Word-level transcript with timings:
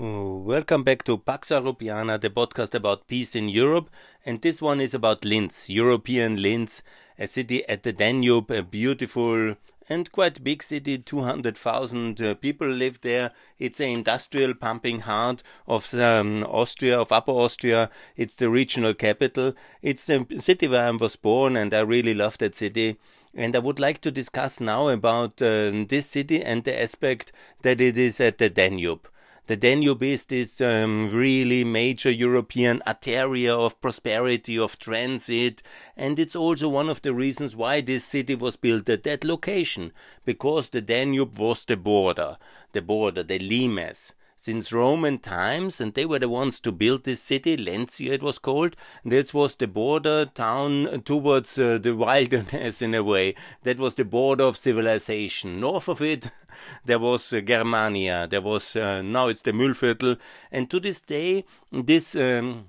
Welcome 0.00 0.84
back 0.84 1.02
to 1.06 1.18
Pax 1.18 1.48
Europiana, 1.48 2.20
the 2.20 2.30
podcast 2.30 2.72
about 2.72 3.08
peace 3.08 3.34
in 3.34 3.48
Europe. 3.48 3.90
And 4.24 4.40
this 4.40 4.62
one 4.62 4.80
is 4.80 4.94
about 4.94 5.24
Linz, 5.24 5.68
European 5.68 6.40
Linz, 6.40 6.84
a 7.18 7.26
city 7.26 7.68
at 7.68 7.82
the 7.82 7.92
Danube, 7.92 8.48
a 8.52 8.62
beautiful 8.62 9.56
and 9.88 10.12
quite 10.12 10.44
big 10.44 10.62
city. 10.62 10.98
200,000 10.98 12.20
uh, 12.20 12.34
people 12.36 12.68
live 12.68 13.00
there. 13.00 13.32
It's 13.58 13.80
an 13.80 13.88
industrial 13.88 14.54
pumping 14.54 15.00
heart 15.00 15.42
of 15.66 15.92
um, 15.94 16.44
Austria, 16.44 17.00
of 17.00 17.10
Upper 17.10 17.32
Austria. 17.32 17.90
It's 18.16 18.36
the 18.36 18.48
regional 18.50 18.94
capital. 18.94 19.54
It's 19.82 20.06
the 20.06 20.24
city 20.38 20.68
where 20.68 20.86
I 20.86 20.90
was 20.92 21.16
born, 21.16 21.56
and 21.56 21.74
I 21.74 21.80
really 21.80 22.14
love 22.14 22.38
that 22.38 22.54
city. 22.54 22.98
And 23.34 23.56
I 23.56 23.58
would 23.58 23.80
like 23.80 24.00
to 24.02 24.12
discuss 24.12 24.60
now 24.60 24.90
about 24.90 25.42
uh, 25.42 25.72
this 25.88 26.06
city 26.06 26.40
and 26.40 26.62
the 26.62 26.80
aspect 26.80 27.32
that 27.62 27.80
it 27.80 27.98
is 27.98 28.20
at 28.20 28.38
the 28.38 28.48
Danube. 28.48 29.08
The 29.48 29.56
Danube 29.56 30.02
is 30.02 30.26
this 30.26 30.60
um, 30.60 31.10
really 31.10 31.64
major 31.64 32.10
European 32.10 32.82
arteria 32.86 33.56
of 33.56 33.80
prosperity, 33.80 34.58
of 34.58 34.78
transit, 34.78 35.62
and 35.96 36.18
it's 36.18 36.36
also 36.36 36.68
one 36.68 36.90
of 36.90 37.00
the 37.00 37.14
reasons 37.14 37.56
why 37.56 37.80
this 37.80 38.04
city 38.04 38.34
was 38.34 38.56
built 38.56 38.90
at 38.90 39.04
that 39.04 39.24
location, 39.24 39.92
because 40.26 40.68
the 40.68 40.82
Danube 40.82 41.38
was 41.38 41.64
the 41.64 41.78
border, 41.78 42.36
the 42.72 42.82
border, 42.82 43.22
the 43.22 43.38
limes 43.38 44.12
since 44.40 44.72
Roman 44.72 45.18
times, 45.18 45.80
and 45.80 45.94
they 45.94 46.06
were 46.06 46.20
the 46.20 46.28
ones 46.28 46.60
to 46.60 46.70
build 46.70 47.02
this 47.02 47.20
city, 47.20 47.56
Lentia 47.56 48.12
it 48.12 48.22
was 48.22 48.38
called. 48.38 48.76
This 49.04 49.34
was 49.34 49.56
the 49.56 49.66
border 49.66 50.26
town 50.26 51.02
towards 51.04 51.58
uh, 51.58 51.78
the 51.78 51.96
wilderness 51.96 52.80
in 52.80 52.94
a 52.94 53.02
way. 53.02 53.34
That 53.64 53.80
was 53.80 53.96
the 53.96 54.04
border 54.04 54.44
of 54.44 54.56
civilization. 54.56 55.58
North 55.58 55.88
of 55.88 56.00
it, 56.00 56.30
there 56.84 57.00
was 57.00 57.32
uh, 57.32 57.40
Germania. 57.40 58.28
There 58.30 58.40
was 58.40 58.76
uh, 58.76 59.02
now 59.02 59.26
it's 59.26 59.42
the 59.42 59.50
Mühlviertel, 59.50 60.18
and 60.52 60.70
to 60.70 60.78
this 60.78 61.00
day, 61.00 61.44
this. 61.72 62.14
Um, 62.14 62.66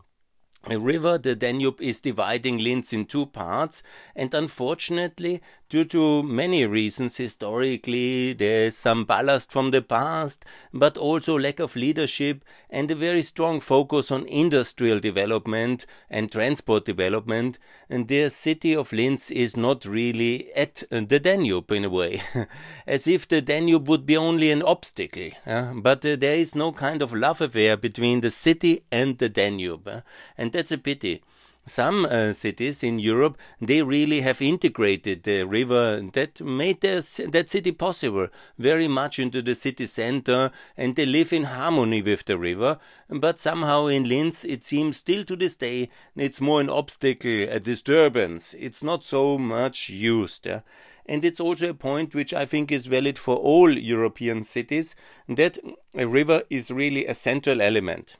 a 0.68 0.78
river, 0.78 1.18
the 1.18 1.38
Danube, 1.38 1.80
is 1.80 2.02
dividing 2.02 2.58
Linz 2.58 2.92
in 2.92 3.06
two 3.06 3.28
parts, 3.28 3.82
and 4.14 4.34
unfortunately, 4.34 5.42
due 5.70 5.86
to 5.86 6.24
many 6.24 6.66
reasons, 6.66 7.18
historically, 7.18 8.34
there's 8.34 8.76
some 8.76 9.06
ballast 9.06 9.52
from 9.52 9.70
the 9.70 9.82
past, 9.82 10.44
but 10.74 10.98
also 10.98 11.38
lack 11.38 11.60
of 11.60 11.76
leadership 11.76 12.44
and 12.70 12.90
a 12.90 12.96
very 12.96 13.22
strong 13.22 13.60
focus 13.60 14.12
on 14.12 14.26
industrial 14.26 15.00
development 15.00 15.86
and 16.10 16.32
transport 16.32 16.86
development. 16.86 17.60
And 17.88 18.08
the 18.08 18.30
city 18.30 18.76
of 18.76 18.92
Linz 18.92 19.30
is 19.30 19.56
not 19.56 19.86
really 19.86 20.52
at 20.54 20.84
the 20.90 21.20
Danube 21.20 21.72
in 21.72 21.86
a 21.86 21.90
way, 21.90 22.22
as 22.88 23.08
if 23.08 23.28
the 23.28 23.42
Danube 23.42 23.88
would 23.88 24.06
be 24.06 24.18
only 24.18 24.50
an 24.50 24.64
obstacle. 24.64 25.30
Uh, 25.46 25.74
but 25.76 26.04
uh, 26.04 26.16
there 26.16 26.36
is 26.36 26.56
no 26.56 26.72
kind 26.72 27.02
of 27.02 27.14
love 27.14 27.42
affair 27.42 27.78
between 27.78 28.22
the 28.22 28.32
city 28.32 28.84
and 28.92 29.20
the 29.20 29.30
Danube. 29.30 29.88
Uh, 29.88 30.02
and 30.36 30.52
that's 30.52 30.72
a 30.72 30.78
pity. 30.78 31.22
Some 31.66 32.06
uh, 32.06 32.34
cities 32.34 32.84
in 32.84 32.98
Europe 32.98 33.38
they 33.62 33.84
really 33.84 34.22
have 34.22 34.42
integrated 34.42 35.24
the 35.24 35.44
river 35.44 36.02
that 36.14 36.42
made 36.42 36.82
their, 36.82 37.02
that 37.02 37.50
city 37.50 37.72
possible 37.72 38.28
very 38.58 38.88
much 38.88 39.20
into 39.20 39.42
the 39.44 39.54
city 39.54 39.86
center, 39.86 40.52
and 40.76 40.96
they 40.96 41.06
live 41.06 41.32
in 41.32 41.44
harmony 41.44 42.02
with 42.02 42.26
the 42.26 42.38
river. 42.38 42.80
But 43.08 43.38
somehow 43.38 43.86
in 43.86 44.06
Linz, 44.06 44.46
it 44.46 44.64
seems 44.64 44.98
still 44.98 45.24
to 45.26 45.36
this 45.36 45.56
day, 45.56 45.90
it's 46.16 46.42
more 46.42 46.60
an 46.60 46.70
obstacle, 46.70 47.44
a 47.44 47.60
disturbance. 47.60 48.56
It's 48.56 48.84
not 48.84 49.04
so 49.04 49.38
much 49.38 49.90
used. 49.90 50.48
Yeah? 50.48 50.62
and 51.10 51.26
it's 51.26 51.40
also 51.40 51.72
a 51.72 51.74
point 51.74 52.14
which 52.14 52.36
I 52.36 52.46
think 52.46 52.72
is 52.72 52.86
valid 52.86 53.18
for 53.18 53.36
all 53.36 53.72
European 53.72 54.44
cities 54.44 54.96
that 55.28 55.58
a 55.96 56.06
river 56.06 56.44
is 56.52 56.70
really 56.70 57.08
a 57.08 57.16
central 57.16 57.64
element. 57.64 58.18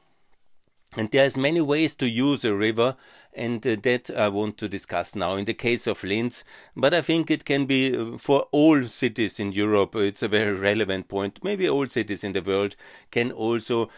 And 0.96 1.08
there's 1.12 1.36
many 1.36 1.60
ways 1.60 1.94
to 1.96 2.08
use 2.08 2.44
a 2.44 2.52
river, 2.52 2.96
and 3.32 3.64
uh, 3.64 3.76
that 3.82 4.10
I 4.10 4.28
want 4.28 4.58
to 4.58 4.68
discuss 4.68 5.14
now 5.14 5.36
in 5.36 5.44
the 5.44 5.54
case 5.54 5.86
of 5.86 6.02
Linz. 6.02 6.42
But 6.76 6.94
I 6.94 7.00
think 7.00 7.30
it 7.30 7.44
can 7.44 7.66
be 7.66 7.96
uh, 7.96 8.18
for 8.18 8.48
all 8.50 8.84
cities 8.84 9.38
in 9.38 9.52
Europe. 9.52 9.94
It's 9.94 10.22
a 10.22 10.28
very 10.28 10.52
relevant 10.52 11.06
point. 11.06 11.38
Maybe 11.44 11.68
all 11.68 11.86
cities 11.86 12.24
in 12.24 12.32
the 12.32 12.42
world 12.42 12.74
can 13.12 13.30
also 13.30 13.88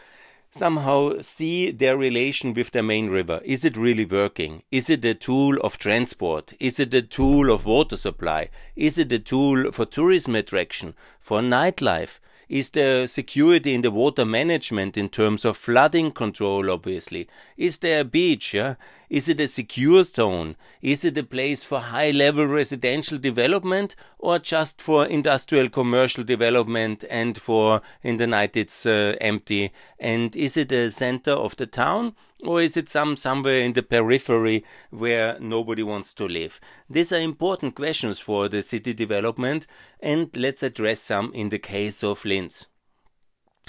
somehow 0.50 1.18
see 1.22 1.70
their 1.70 1.96
relation 1.96 2.52
with 2.52 2.72
their 2.72 2.82
main 2.82 3.08
river. 3.08 3.40
Is 3.42 3.64
it 3.64 3.74
really 3.74 4.04
working? 4.04 4.62
Is 4.70 4.90
it 4.90 5.02
a 5.02 5.14
tool 5.14 5.56
of 5.62 5.78
transport? 5.78 6.52
Is 6.60 6.78
it 6.78 6.92
a 6.92 7.00
tool 7.00 7.50
of 7.50 7.64
water 7.64 7.96
supply? 7.96 8.50
Is 8.76 8.98
it 8.98 9.10
a 9.12 9.18
tool 9.18 9.72
for 9.72 9.86
tourism 9.86 10.34
attraction, 10.34 10.94
for 11.20 11.40
nightlife? 11.40 12.18
Is 12.52 12.68
there 12.68 13.06
security 13.06 13.72
in 13.72 13.80
the 13.80 13.90
water 13.90 14.26
management 14.26 14.98
in 14.98 15.08
terms 15.08 15.46
of 15.46 15.56
flooding 15.56 16.10
control, 16.10 16.70
obviously? 16.70 17.26
Is 17.56 17.78
there 17.78 18.02
a 18.02 18.04
beach? 18.04 18.52
Yeah? 18.52 18.74
Is 19.12 19.28
it 19.28 19.42
a 19.42 19.46
secure 19.46 20.04
zone? 20.04 20.56
Is 20.80 21.04
it 21.04 21.18
a 21.18 21.22
place 21.22 21.62
for 21.62 21.80
high 21.80 22.12
level 22.12 22.46
residential 22.46 23.18
development 23.18 23.94
or 24.18 24.38
just 24.38 24.80
for 24.80 25.04
industrial 25.04 25.68
commercial 25.68 26.24
development 26.24 27.04
and 27.10 27.36
for 27.36 27.82
in 28.02 28.16
the 28.16 28.26
night 28.26 28.56
it's 28.56 28.86
uh, 28.86 29.14
empty? 29.20 29.70
And 29.98 30.34
is 30.34 30.56
it 30.56 30.72
a 30.72 30.90
center 30.90 31.32
of 31.32 31.56
the 31.56 31.66
town 31.66 32.14
or 32.42 32.62
is 32.62 32.74
it 32.74 32.88
some 32.88 33.18
somewhere 33.18 33.58
in 33.60 33.74
the 33.74 33.82
periphery 33.82 34.64
where 34.88 35.38
nobody 35.38 35.82
wants 35.82 36.14
to 36.14 36.26
live? 36.26 36.58
These 36.88 37.12
are 37.12 37.20
important 37.20 37.74
questions 37.74 38.18
for 38.18 38.48
the 38.48 38.62
city 38.62 38.94
development, 38.94 39.66
and 40.00 40.34
let's 40.34 40.62
address 40.62 41.02
some 41.02 41.34
in 41.34 41.50
the 41.50 41.58
case 41.58 42.02
of 42.02 42.24
Linz. 42.24 42.66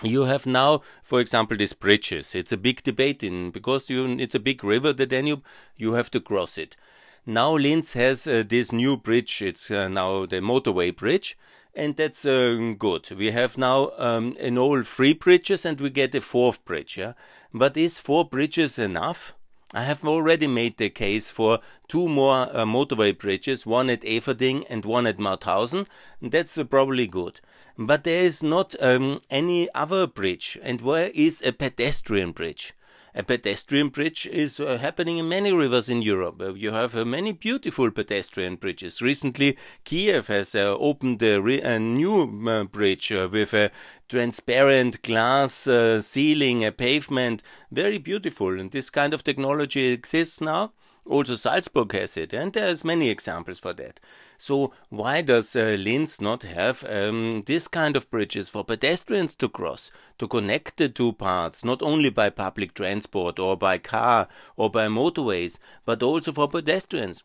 You 0.01 0.23
have 0.23 0.45
now, 0.45 0.81
for 1.03 1.21
example, 1.21 1.55
these 1.55 1.73
bridges. 1.73 2.33
It's 2.33 2.51
a 2.51 2.57
big 2.57 2.81
debate 2.81 3.23
in 3.23 3.51
because 3.51 3.89
you, 3.89 4.05
it's 4.19 4.33
a 4.33 4.39
big 4.39 4.63
river, 4.63 4.91
the 4.91 5.05
Danube. 5.05 5.43
You 5.77 5.93
have 5.93 6.09
to 6.11 6.19
cross 6.19 6.57
it. 6.57 6.75
Now 7.25 7.55
Linz 7.55 7.93
has 7.93 8.27
uh, 8.27 8.43
this 8.47 8.71
new 8.71 8.97
bridge. 8.97 9.41
It's 9.41 9.69
uh, 9.69 9.87
now 9.87 10.25
the 10.25 10.37
motorway 10.37 10.95
bridge, 10.95 11.37
and 11.75 11.95
that's 11.95 12.25
uh, 12.25 12.73
good. 12.77 13.09
We 13.11 13.31
have 13.31 13.57
now 13.57 13.91
um, 13.97 14.35
an 14.39 14.57
old 14.57 14.87
three 14.87 15.13
bridges, 15.13 15.65
and 15.65 15.79
we 15.79 15.89
get 15.89 16.15
a 16.15 16.21
fourth 16.21 16.65
bridge. 16.65 16.97
Yeah, 16.97 17.13
but 17.53 17.77
is 17.77 17.99
four 17.99 18.25
bridges 18.25 18.79
enough? 18.79 19.33
I 19.75 19.83
have 19.83 20.03
already 20.03 20.47
made 20.47 20.77
the 20.77 20.89
case 20.89 21.31
for 21.31 21.59
two 21.87 22.09
more 22.09 22.47
uh, 22.51 22.65
motorway 22.65 23.17
bridges, 23.17 23.65
one 23.65 23.89
at 23.89 24.01
Eferding 24.01 24.65
and 24.69 24.85
one 24.85 25.07
at 25.07 25.17
Mauthausen. 25.17 25.87
That's 26.21 26.57
uh, 26.57 26.63
probably 26.63 27.07
good. 27.07 27.39
But 27.77 28.03
there 28.03 28.23
is 28.23 28.43
not 28.43 28.75
um, 28.81 29.21
any 29.29 29.67
other 29.73 30.07
bridge. 30.07 30.57
And 30.61 30.81
where 30.81 31.09
is 31.13 31.41
a 31.43 31.51
pedestrian 31.51 32.31
bridge? 32.31 32.73
a 33.15 33.23
pedestrian 33.23 33.89
bridge 33.89 34.25
is 34.27 34.59
uh, 34.59 34.77
happening 34.77 35.17
in 35.17 35.29
many 35.29 35.51
rivers 35.51 35.87
in 35.87 36.01
Europe. 36.01 36.41
Uh, 36.41 36.53
you 36.53 36.71
have 36.71 36.95
uh, 36.95 37.05
many 37.05 37.31
beautiful 37.31 37.91
pedestrian 37.91 38.55
bridges. 38.55 39.01
Recently, 39.01 39.57
Kiev 39.83 40.27
has 40.27 40.55
uh, 40.55 40.75
opened 40.79 41.21
a, 41.21 41.37
a, 41.61 41.79
new 41.79 42.49
uh, 42.49 42.63
bridge 42.63 43.11
uh, 43.11 43.29
with 43.31 43.53
a 43.53 43.71
transparent 44.09 45.01
glass 45.03 45.67
ceiling, 46.01 46.65
a 46.65 46.71
pavement. 46.71 47.43
Very 47.71 47.99
beautiful. 47.99 48.59
And 48.59 48.71
this 48.71 48.89
kind 48.89 49.13
of 49.13 49.23
technology 49.23 49.87
exists 49.87 50.41
now. 50.41 50.73
Also, 51.05 51.35
Salzburg 51.35 51.91
has 51.93 52.15
it, 52.15 52.31
and 52.31 52.53
there's 52.53 52.85
many 52.85 53.09
examples 53.09 53.59
for 53.59 53.73
that. 53.73 53.99
So, 54.37 54.73
why 54.89 55.21
does 55.21 55.53
uh, 55.53 55.75
Linz 55.77 56.21
not 56.21 56.43
have 56.43 56.85
um, 56.89 57.43
this 57.45 57.67
kind 57.67 57.97
of 57.97 58.09
bridges 58.09 58.47
for 58.47 58.63
pedestrians 58.63 59.35
to 59.35 59.49
cross, 59.49 59.91
to 60.17 60.29
connect 60.29 60.77
the 60.77 60.87
two 60.87 61.11
parts, 61.11 61.65
not 61.65 61.81
only 61.81 62.09
by 62.09 62.29
public 62.29 62.73
transport 62.73 63.37
or 63.37 63.57
by 63.57 63.79
car 63.79 64.29
or 64.55 64.69
by 64.69 64.87
motorways, 64.87 65.59
but 65.85 66.01
also 66.01 66.31
for 66.31 66.47
pedestrians? 66.47 67.23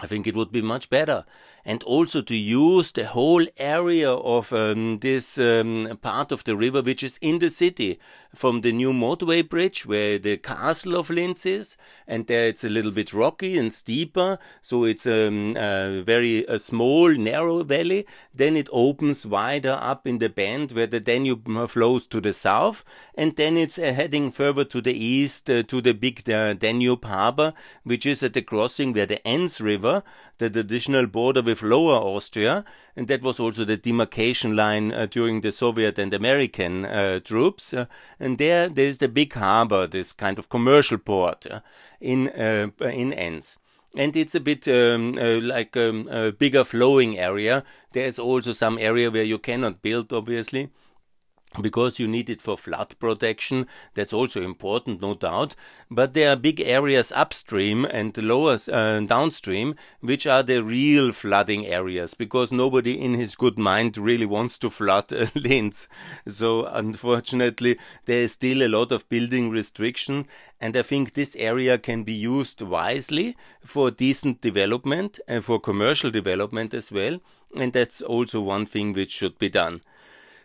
I 0.00 0.06
think 0.06 0.26
it 0.26 0.36
would 0.36 0.52
be 0.52 0.62
much 0.62 0.88
better. 0.88 1.24
And 1.68 1.82
also 1.82 2.22
to 2.22 2.34
use 2.34 2.92
the 2.92 3.04
whole 3.04 3.46
area 3.58 4.10
of 4.10 4.54
um, 4.54 5.00
this 5.00 5.36
um, 5.36 5.98
part 6.00 6.32
of 6.32 6.44
the 6.44 6.56
river 6.56 6.80
which 6.80 7.02
is 7.02 7.18
in 7.20 7.40
the 7.40 7.50
city, 7.50 8.00
from 8.34 8.62
the 8.62 8.72
new 8.72 8.94
motorway 8.94 9.46
bridge 9.46 9.84
where 9.84 10.18
the 10.18 10.38
castle 10.38 10.96
of 10.96 11.10
Linz 11.10 11.44
is, 11.44 11.76
and 12.06 12.26
there 12.26 12.48
it's 12.48 12.64
a 12.64 12.70
little 12.70 12.90
bit 12.90 13.12
rocky 13.12 13.58
and 13.58 13.70
steeper, 13.70 14.38
so 14.62 14.84
it's 14.84 15.06
um, 15.06 15.54
a 15.58 16.00
very 16.00 16.46
a 16.46 16.58
small, 16.58 17.10
narrow 17.10 17.62
valley. 17.64 18.06
Then 18.32 18.56
it 18.56 18.70
opens 18.72 19.26
wider 19.26 19.76
up 19.78 20.06
in 20.06 20.18
the 20.18 20.30
bend 20.30 20.72
where 20.72 20.86
the 20.86 21.00
Danube 21.00 21.68
flows 21.68 22.06
to 22.06 22.20
the 22.22 22.32
south, 22.32 22.82
and 23.14 23.36
then 23.36 23.58
it's 23.58 23.78
uh, 23.78 23.92
heading 23.92 24.30
further 24.30 24.64
to 24.64 24.80
the 24.80 24.94
east 24.94 25.50
uh, 25.50 25.62
to 25.64 25.82
the 25.82 25.92
big 25.92 26.30
uh, 26.30 26.54
Danube 26.54 27.04
harbor, 27.04 27.52
which 27.84 28.06
is 28.06 28.22
at 28.22 28.32
the 28.32 28.40
crossing 28.40 28.94
where 28.94 29.04
the 29.04 29.20
Enns 29.28 29.60
River, 29.60 30.02
the 30.38 30.50
traditional 30.50 31.06
border 31.06 31.42
with 31.42 31.62
Lower 31.62 31.96
Austria, 31.96 32.64
and 32.96 33.08
that 33.08 33.22
was 33.22 33.38
also 33.38 33.64
the 33.64 33.76
demarcation 33.76 34.56
line 34.56 34.92
uh, 34.92 35.06
during 35.06 35.40
the 35.40 35.52
Soviet 35.52 35.98
and 35.98 36.14
American 36.14 36.86
uh, 36.86 37.20
troops. 37.20 37.74
Uh, 37.74 37.86
and 38.18 38.38
there, 38.38 38.68
there 38.68 38.86
is 38.86 38.98
the 38.98 39.08
big 39.08 39.32
harbor, 39.34 39.86
this 39.86 40.12
kind 40.12 40.38
of 40.38 40.48
commercial 40.48 40.98
port 40.98 41.46
uh, 41.50 41.60
in 42.00 42.28
uh, 42.30 42.70
in 42.80 43.12
Enns 43.12 43.58
and 43.96 44.14
it's 44.16 44.34
a 44.34 44.40
bit 44.40 44.68
um, 44.68 45.14
uh, 45.18 45.40
like 45.40 45.76
um, 45.76 46.08
a 46.08 46.30
bigger 46.30 46.64
flowing 46.64 47.18
area. 47.18 47.64
There's 47.92 48.18
also 48.18 48.52
some 48.52 48.78
area 48.78 49.10
where 49.10 49.22
you 49.24 49.38
cannot 49.38 49.82
build, 49.82 50.12
obviously. 50.12 50.70
Because 51.60 51.98
you 51.98 52.06
need 52.06 52.28
it 52.28 52.42
for 52.42 52.58
flood 52.58 52.94
protection. 52.98 53.66
That's 53.94 54.12
also 54.12 54.42
important, 54.42 55.00
no 55.00 55.14
doubt. 55.14 55.54
But 55.90 56.12
there 56.12 56.32
are 56.32 56.36
big 56.36 56.60
areas 56.60 57.10
upstream 57.12 57.84
and 57.86 58.16
lower 58.18 58.58
uh, 58.70 59.00
downstream, 59.00 59.74
which 60.00 60.26
are 60.26 60.42
the 60.42 60.62
real 60.62 61.12
flooding 61.12 61.66
areas, 61.66 62.14
because 62.14 62.52
nobody 62.52 63.00
in 63.00 63.14
his 63.14 63.34
good 63.34 63.58
mind 63.58 63.96
really 63.96 64.26
wants 64.26 64.58
to 64.58 64.70
flood 64.70 65.12
uh, 65.12 65.26
Linz. 65.34 65.88
So 66.26 66.66
unfortunately, 66.66 67.78
there 68.04 68.22
is 68.22 68.32
still 68.32 68.62
a 68.62 68.68
lot 68.68 68.92
of 68.92 69.08
building 69.08 69.50
restriction, 69.50 70.26
and 70.60 70.76
I 70.76 70.82
think 70.82 71.14
this 71.14 71.34
area 71.36 71.78
can 71.78 72.04
be 72.04 72.12
used 72.12 72.60
wisely 72.60 73.36
for 73.64 73.90
decent 73.90 74.40
development 74.40 75.18
and 75.26 75.44
for 75.44 75.58
commercial 75.58 76.10
development 76.10 76.74
as 76.74 76.92
well. 76.92 77.20
And 77.56 77.72
that's 77.72 78.02
also 78.02 78.42
one 78.42 78.66
thing 78.66 78.92
which 78.92 79.10
should 79.10 79.38
be 79.38 79.48
done. 79.48 79.80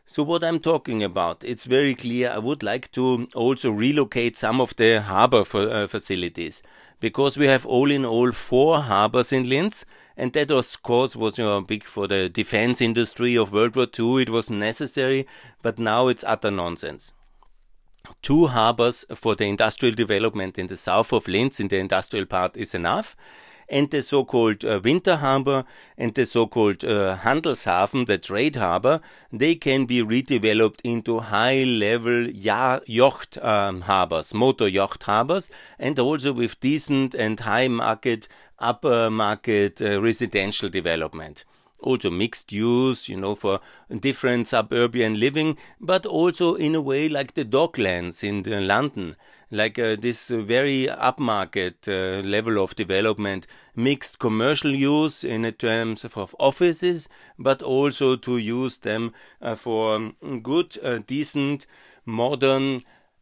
So 0.05 0.21
what 0.21 0.43
I'm 0.43 0.59
talking 0.59 1.01
about, 1.01 1.43
it's 1.43 1.65
very 1.65 1.95
clear. 1.95 2.29
I 2.29 2.37
would 2.37 2.61
like 2.61 2.91
to 2.91 3.27
also 3.33 3.71
relocate 3.71 4.35
some 4.35 4.59
of 4.59 4.75
the 4.75 5.01
harbor 5.01 5.43
uh, 5.53 5.87
facilities 5.87 6.61
because 6.99 7.37
we 7.37 7.47
have 7.47 7.65
all 7.65 7.89
in 7.89 8.05
all 8.05 8.31
four 8.31 8.81
harbors 8.81 9.31
in 9.31 9.47
Linz, 9.47 9.85
and 10.17 10.33
that 10.33 10.51
of 10.51 10.83
course 10.83 11.15
was 11.15 11.37
you 11.37 11.45
know, 11.45 11.61
big 11.61 11.83
for 11.85 12.07
the 12.07 12.29
defense 12.29 12.81
industry 12.81 13.35
of 13.37 13.53
World 13.53 13.75
War 13.75 13.87
II. 13.97 14.21
It 14.21 14.29
was 14.29 14.49
necessary, 14.49 15.25
but 15.61 15.79
now 15.79 16.09
it's 16.09 16.23
utter 16.25 16.51
nonsense. 16.51 17.13
Two 18.21 18.47
harbors 18.47 19.05
for 19.15 19.35
the 19.35 19.45
industrial 19.45 19.95
development 19.95 20.59
in 20.59 20.67
the 20.67 20.75
south 20.75 21.13
of 21.13 21.27
Linz 21.29 21.61
in 21.61 21.69
the 21.69 21.77
industrial 21.77 22.25
part 22.25 22.57
is 22.57 22.75
enough 22.75 23.15
and 23.69 23.89
the 23.91 24.01
so-called 24.01 24.63
uh, 24.65 24.79
winter 24.83 25.17
harbor 25.17 25.63
and 25.97 26.13
the 26.13 26.25
so-called 26.25 26.83
uh, 26.83 27.17
Handelshafen, 27.17 28.07
the 28.07 28.17
trade 28.17 28.55
harbor, 28.55 28.99
they 29.31 29.55
can 29.55 29.85
be 29.85 30.01
redeveloped 30.01 30.79
into 30.83 31.19
high-level 31.19 32.29
yacht 32.29 33.37
um, 33.41 33.81
harbors, 33.81 34.33
motor 34.33 34.67
yacht 34.67 35.03
harbors, 35.03 35.49
and 35.79 35.99
also 35.99 36.33
with 36.33 36.59
decent 36.59 37.13
and 37.15 37.39
high 37.39 37.67
market, 37.67 38.27
upper 38.59 39.09
market 39.09 39.81
uh, 39.81 40.01
residential 40.01 40.69
development. 40.69 41.45
Also 41.81 42.09
mixed 42.09 42.53
use, 42.53 43.09
you 43.09 43.17
know, 43.17 43.35
for 43.35 43.59
different 43.99 44.47
suburban 44.47 45.19
living, 45.19 45.57
but 45.81 46.05
also 46.05 46.55
in 46.55 46.75
a 46.75 46.81
way 46.81 47.09
like 47.09 47.33
the 47.33 47.43
docklands 47.43 48.23
in 48.23 48.43
London 48.65 49.17
like 49.53 49.77
uh, 49.77 49.95
this 49.95 50.31
uh, 50.31 50.41
very 50.41 50.87
upmarket 50.87 51.87
uh, 51.87 52.27
level 52.27 52.61
of 52.61 52.75
development, 52.75 53.45
mixed 53.75 54.17
commercial 54.17 54.71
use 54.73 55.23
in 55.23 55.49
terms 55.53 56.03
of, 56.03 56.17
of 56.17 56.35
offices, 56.39 57.07
but 57.37 57.61
also 57.61 58.15
to 58.15 58.37
use 58.37 58.79
them 58.79 59.13
uh, 59.41 59.55
for 59.55 59.95
um, 59.95 60.15
good, 60.41 60.77
uh, 60.83 60.99
decent, 61.05 61.67
modern 62.05 62.81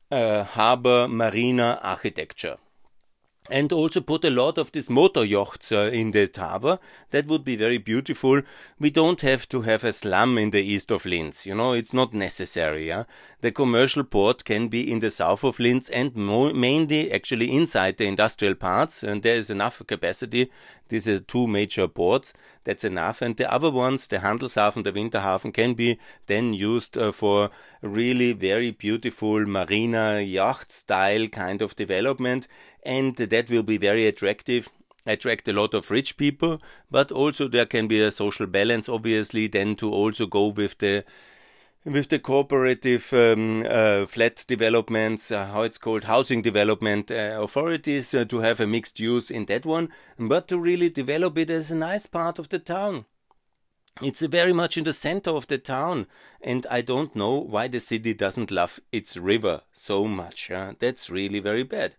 uh, 0.10 0.44
harbor 0.44 1.08
marina 1.10 1.80
architecture 1.84 2.58
and 3.50 3.74
also 3.74 4.02
put 4.02 4.24
a 4.24 4.30
lot 4.30 4.58
of 4.58 4.72
these 4.72 4.90
motor 4.90 5.26
yachts 5.26 5.72
uh, 5.72 5.90
in 5.92 6.12
the 6.12 6.30
harbor. 6.36 6.78
That 7.10 7.26
would 7.26 7.44
be 7.44 7.56
very 7.56 7.80
beautiful. 7.80 8.42
We 8.80 8.92
don't 8.92 9.22
have 9.22 9.50
to 9.50 9.62
have 9.62 9.84
a 9.84 9.94
slum 9.94 10.38
in 10.38 10.52
the 10.52 10.62
east 10.62 10.92
of 10.92 11.06
Linz. 11.06 11.46
You 11.46 11.56
know, 11.56 11.74
it's 11.74 11.94
not 11.94 12.14
necessary. 12.14 12.88
Yeah? 12.88 13.06
The 13.42 13.52
commercial 13.52 14.04
port 14.04 14.46
can 14.46 14.68
be 14.68 14.90
in 14.92 15.00
the 15.00 15.10
south 15.10 15.44
of 15.44 15.60
Linz 15.60 15.90
and 15.90 16.16
mainly 16.16 17.12
actually 17.12 17.52
inside 17.52 17.98
the 17.98 18.06
industrial 18.06 18.56
parts. 18.56 19.02
And 19.02 19.24
there 19.24 19.36
is 19.36 19.50
enough 19.50 19.82
capacity. 19.88 20.52
These 20.92 21.08
are 21.08 21.20
two 21.20 21.48
major 21.48 21.88
ports. 21.88 22.34
That's 22.66 22.84
enough. 22.84 23.22
And 23.22 23.38
the 23.38 23.52
other 23.52 23.72
ones, 23.72 24.08
the 24.08 24.18
Handelshafen, 24.18 24.84
the 24.84 24.92
Winterhafen, 24.92 25.54
can 25.54 25.74
be 25.74 25.98
then 26.26 26.54
used 26.54 26.98
uh, 26.98 27.14
for 27.14 27.50
really 27.82 28.34
very 28.34 28.72
beautiful 28.72 29.46
marina 29.46 30.20
yacht 30.20 30.70
style 30.70 31.28
kind 31.28 31.62
of 31.62 31.76
development 31.76 32.48
and 32.84 33.16
that 33.16 33.50
will 33.50 33.64
be 33.64 33.78
very 33.78 34.06
attractive 34.06 34.70
attract 35.08 35.48
a 35.48 35.54
lot 35.54 35.74
of 35.74 35.90
rich 35.90 36.16
people 36.16 36.62
but 36.92 37.12
also 37.12 37.48
there 37.48 37.66
can 37.66 37.88
be 37.88 38.00
a 38.00 38.12
social 38.12 38.46
balance 38.46 38.88
obviously 38.88 39.48
then 39.48 39.76
to 39.76 39.92
also 39.92 40.28
go 40.28 40.48
with 40.50 40.78
the 40.78 41.04
with 41.84 42.10
the 42.10 42.20
cooperative 42.20 43.12
um, 43.14 43.66
uh, 43.68 44.06
flat 44.06 44.46
developments, 44.48 45.32
uh, 45.32 45.46
how 45.48 45.64
it's 45.64 45.78
called, 45.78 46.04
housing 46.04 46.42
development 46.42 47.12
uh, 47.12 47.40
authorities, 47.42 48.14
uh, 48.14 48.26
to 48.26 48.40
have 48.40 48.60
a 48.60 48.68
mixed 48.68 49.00
use 49.00 49.32
in 49.32 49.46
that 49.46 49.66
one, 49.66 49.90
but 50.20 50.48
to 50.48 50.60
really 50.60 50.90
develop 50.90 51.38
it 51.38 51.50
as 51.50 51.72
a 51.72 51.76
nice 51.76 52.06
part 52.06 52.40
of 52.40 52.50
the 52.50 52.60
town. 52.60 53.06
It's 54.02 54.22
very 54.22 54.54
much 54.54 54.78
in 54.78 54.86
the 54.86 54.94
center 54.94 55.32
of 55.32 55.48
the 55.48 55.58
town, 55.58 56.08
and 56.42 56.66
I 56.70 56.82
don't 56.82 57.16
know 57.16 57.40
why 57.40 57.68
the 57.68 57.80
city 57.80 58.14
doesn't 58.14 58.52
love 58.52 58.80
its 58.92 59.18
river 59.18 59.62
so 59.74 60.06
much. 60.06 60.50
That's 60.80 61.10
really 61.10 61.40
very 61.40 61.64
bad 61.64 61.96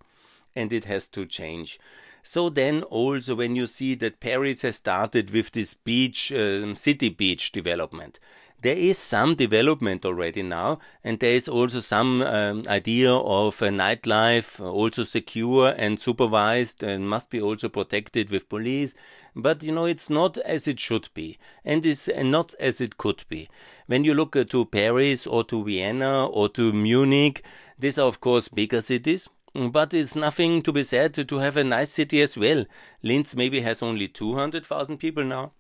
and 0.55 0.73
it 0.73 0.85
has 0.85 1.08
to 1.08 1.26
change. 1.26 1.78
So 2.23 2.49
then 2.49 2.82
also 2.85 3.35
when 3.35 3.56
you 3.56 3.67
see 3.67 3.94
that 3.96 4.20
Paris 4.20 4.62
has 4.62 4.76
started 4.76 5.31
with 5.31 5.52
this 5.52 5.75
beach, 5.75 6.32
um, 6.32 6.76
city 6.76 7.08
beach 7.08 7.50
development, 7.52 8.20
there 8.62 8.76
is 8.76 8.97
some 8.97 9.35
development 9.35 10.05
already 10.05 10.43
now, 10.43 10.79
and 11.03 11.19
there 11.19 11.35
is 11.35 11.49
also 11.49 11.81
some 11.81 12.23
um, 12.23 12.62
idea 12.69 13.12
of 13.12 13.61
a 13.61 13.69
nightlife, 13.69 14.61
also 14.61 15.03
secure 15.03 15.75
and 15.76 15.99
supervised, 15.99 16.82
and 16.85 17.09
must 17.09 17.29
be 17.29 17.41
also 17.41 17.69
protected 17.69 18.31
with 18.31 18.49
police. 18.49 18.94
But 19.35 19.64
you 19.64 19.73
know, 19.73 19.87
it's 19.87 20.09
not 20.09 20.38
as 20.38 20.69
it 20.69 20.79
should 20.79 21.09
be, 21.12 21.38
and 21.64 21.85
it's 21.85 22.09
not 22.09 22.55
as 22.61 22.81
it 22.81 22.99
could 22.99 23.25
be. 23.29 23.49
When 23.87 24.05
you 24.05 24.14
look 24.14 24.37
uh, 24.37 24.44
to 24.44 24.64
Paris 24.67 25.26
or 25.26 25.43
to 25.44 25.64
Vienna 25.64 26.26
or 26.26 26.49
to 26.50 26.73
Munich, 26.73 27.44
these 27.79 27.99
are 27.99 28.06
of 28.06 28.20
course 28.20 28.49
bigger 28.49 28.81
cities 28.81 29.29
but 29.55 29.93
it's 29.93 30.17
nothing 30.17 30.62
to 30.62 30.73
be 30.73 30.82
said 30.82 31.12
to 31.12 31.38
have 31.38 31.59
a 31.59 31.64
nice 31.64 31.91
city 31.91 32.23
as 32.23 32.38
well. 32.38 32.64
Linz 33.03 33.37
maybe 33.37 33.61
has 33.61 33.82
only 33.82 34.09
200,000 34.09 34.97
people 34.97 35.25
now. 35.25 35.53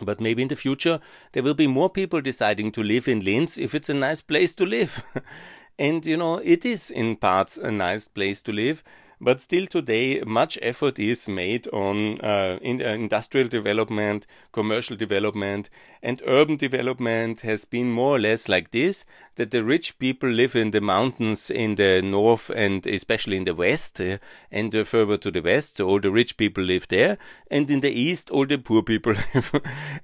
But 0.00 0.20
maybe 0.20 0.42
in 0.42 0.48
the 0.48 0.56
future 0.56 1.00
there 1.32 1.42
will 1.42 1.54
be 1.54 1.66
more 1.66 1.90
people 1.90 2.20
deciding 2.20 2.72
to 2.72 2.82
live 2.82 3.08
in 3.08 3.20
Linz 3.20 3.58
if 3.58 3.74
it's 3.74 3.88
a 3.88 3.94
nice 3.94 4.22
place 4.22 4.54
to 4.56 4.66
live. 4.66 5.02
and 5.78 6.04
you 6.04 6.16
know, 6.16 6.38
it 6.38 6.64
is 6.64 6.90
in 6.90 7.16
parts 7.16 7.56
a 7.56 7.70
nice 7.70 8.08
place 8.08 8.42
to 8.42 8.52
live. 8.52 8.82
But 9.20 9.40
still 9.40 9.66
today, 9.66 10.22
much 10.24 10.60
effort 10.62 11.00
is 11.00 11.28
made 11.28 11.66
on 11.72 12.20
uh, 12.20 12.60
in, 12.62 12.80
uh, 12.80 12.90
industrial 12.90 13.48
development, 13.48 14.28
commercial 14.52 14.96
development, 14.96 15.70
and 16.00 16.22
urban 16.24 16.56
development 16.56 17.40
has 17.40 17.64
been 17.64 17.90
more 17.90 18.14
or 18.14 18.20
less 18.20 18.48
like 18.48 18.70
this, 18.70 19.04
that 19.34 19.50
the 19.50 19.64
rich 19.64 19.98
people 19.98 20.28
live 20.28 20.54
in 20.54 20.70
the 20.70 20.80
mountains 20.80 21.50
in 21.50 21.74
the 21.74 22.00
north 22.00 22.48
and 22.50 22.86
especially 22.86 23.36
in 23.36 23.44
the 23.44 23.56
west, 23.56 24.00
uh, 24.00 24.18
and 24.52 24.72
uh, 24.76 24.84
further 24.84 25.16
to 25.16 25.32
the 25.32 25.42
west, 25.42 25.78
so 25.78 25.88
all 25.88 25.98
the 25.98 26.12
rich 26.12 26.36
people 26.36 26.62
live 26.62 26.86
there, 26.86 27.18
and 27.50 27.68
in 27.72 27.80
the 27.80 27.90
east, 27.90 28.30
all 28.30 28.46
the 28.46 28.56
poor 28.56 28.84
people 28.84 29.14
live. 29.34 29.52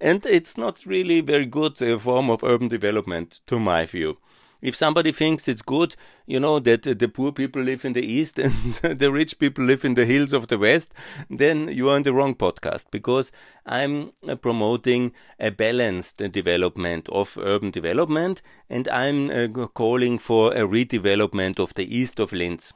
and 0.00 0.26
it's 0.26 0.58
not 0.58 0.84
really 0.86 1.20
very 1.20 1.46
good 1.46 1.80
uh, 1.80 1.96
form 1.98 2.30
of 2.30 2.42
urban 2.42 2.66
development, 2.66 3.42
to 3.46 3.60
my 3.60 3.86
view. 3.86 4.18
If 4.64 4.74
somebody 4.74 5.12
thinks 5.12 5.46
it's 5.46 5.60
good, 5.60 5.94
you 6.26 6.40
know, 6.40 6.58
that 6.58 6.84
the 6.84 7.06
poor 7.06 7.32
people 7.32 7.60
live 7.60 7.84
in 7.84 7.92
the 7.92 8.04
east 8.04 8.38
and 8.46 8.74
the 8.76 9.12
rich 9.12 9.38
people 9.38 9.62
live 9.62 9.84
in 9.84 9.92
the 9.92 10.06
hills 10.06 10.32
of 10.32 10.48
the 10.48 10.56
west, 10.56 10.94
then 11.28 11.68
you 11.68 11.90
are 11.90 11.96
on 11.96 12.02
the 12.04 12.14
wrong 12.14 12.34
podcast 12.34 12.86
because 12.90 13.30
I'm 13.66 14.12
uh, 14.26 14.36
promoting 14.36 15.12
a 15.38 15.50
balanced 15.50 16.16
development 16.16 17.10
of 17.10 17.36
urban 17.36 17.72
development 17.72 18.40
and 18.70 18.88
I'm 18.88 19.30
uh, 19.30 19.66
calling 19.66 20.16
for 20.16 20.54
a 20.54 20.66
redevelopment 20.66 21.58
of 21.58 21.74
the 21.74 21.84
east 21.94 22.18
of 22.18 22.32
Linz 22.32 22.72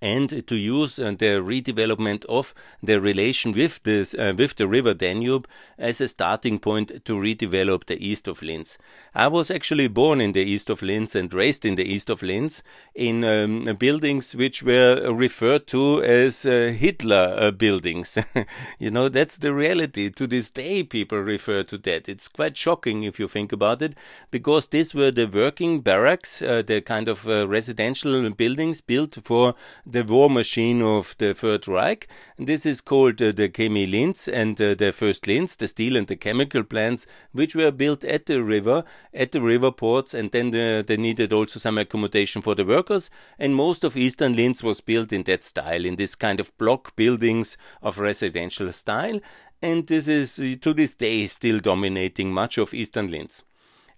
and 0.00 0.46
to 0.46 0.56
use 0.56 0.98
uh, 0.98 1.10
the 1.10 1.40
redevelopment 1.40 2.24
of 2.26 2.54
the 2.82 3.00
relation 3.00 3.52
with 3.52 3.82
this 3.82 4.14
uh, 4.14 4.32
with 4.36 4.56
the 4.56 4.68
river 4.68 4.94
Danube 4.94 5.46
as 5.76 6.00
a 6.00 6.08
starting 6.08 6.58
point 6.58 7.04
to 7.04 7.14
redevelop 7.14 7.86
the 7.86 8.04
east 8.06 8.28
of 8.28 8.42
Linz. 8.42 8.78
I 9.14 9.28
was 9.28 9.50
actually 9.50 9.88
born 9.88 10.20
in 10.20 10.32
the 10.32 10.42
east 10.42 10.70
of 10.70 10.82
Linz 10.82 11.14
and 11.14 11.32
raised 11.32 11.64
in 11.64 11.74
the 11.74 11.84
east 11.84 12.10
of 12.10 12.22
Linz 12.22 12.62
in 12.94 13.24
um, 13.24 13.76
buildings 13.76 14.34
which 14.34 14.62
were 14.62 15.12
referred 15.12 15.66
to 15.68 16.02
as 16.02 16.46
uh, 16.46 16.74
Hitler 16.78 17.36
uh, 17.38 17.50
buildings. 17.50 18.18
you 18.78 18.90
know 18.90 19.08
that's 19.08 19.38
the 19.38 19.52
reality. 19.52 20.10
To 20.10 20.26
this 20.26 20.50
day, 20.50 20.82
people 20.82 21.18
refer 21.18 21.62
to 21.64 21.78
that. 21.78 22.08
It's 22.08 22.28
quite 22.28 22.56
shocking 22.56 23.02
if 23.02 23.18
you 23.18 23.28
think 23.28 23.52
about 23.52 23.82
it, 23.82 23.96
because 24.30 24.68
these 24.68 24.94
were 24.94 25.10
the 25.10 25.26
working 25.26 25.80
barracks, 25.80 26.42
uh, 26.42 26.62
the 26.62 26.80
kind 26.80 27.08
of 27.08 27.26
uh, 27.28 27.48
residential 27.48 28.28
buildings 28.30 28.80
built 28.80 29.18
for 29.22 29.54
the 29.90 30.04
war 30.04 30.28
machine 30.28 30.82
of 30.82 31.16
the 31.18 31.32
Third 31.32 31.66
Reich. 31.66 32.06
And 32.36 32.46
this 32.46 32.66
is 32.66 32.82
called 32.82 33.22
uh, 33.22 33.32
the 33.32 33.48
Chemie 33.48 33.86
Linz 33.86 34.28
and 34.28 34.60
uh, 34.60 34.74
the 34.74 34.92
VÖEST 34.92 35.26
Linz, 35.26 35.56
the 35.56 35.66
steel 35.66 35.96
and 35.96 36.06
the 36.06 36.16
chemical 36.16 36.62
plants, 36.62 37.06
which 37.32 37.54
were 37.54 37.70
built 37.70 38.04
at 38.04 38.26
the 38.26 38.42
river, 38.42 38.84
at 39.14 39.32
the 39.32 39.40
river 39.40 39.72
ports, 39.72 40.12
and 40.12 40.30
then 40.30 40.50
the, 40.50 40.84
they 40.86 40.98
needed 40.98 41.32
also 41.32 41.58
some 41.58 41.78
accommodation 41.78 42.42
for 42.42 42.54
the 42.54 42.66
workers. 42.66 43.10
And 43.38 43.54
most 43.54 43.82
of 43.82 43.96
Eastern 43.96 44.36
Linz 44.36 44.62
was 44.62 44.82
built 44.82 45.12
in 45.12 45.22
that 45.24 45.42
style, 45.42 45.86
in 45.86 45.96
this 45.96 46.14
kind 46.14 46.38
of 46.38 46.56
block 46.58 46.94
buildings 46.94 47.56
of 47.80 47.98
residential 47.98 48.70
style. 48.72 49.20
And 49.62 49.86
this 49.86 50.06
is 50.06 50.38
uh, 50.38 50.54
to 50.60 50.74
this 50.74 50.94
day 50.94 51.26
still 51.26 51.60
dominating 51.60 52.32
much 52.32 52.58
of 52.58 52.74
Eastern 52.74 53.10
Linz. 53.10 53.42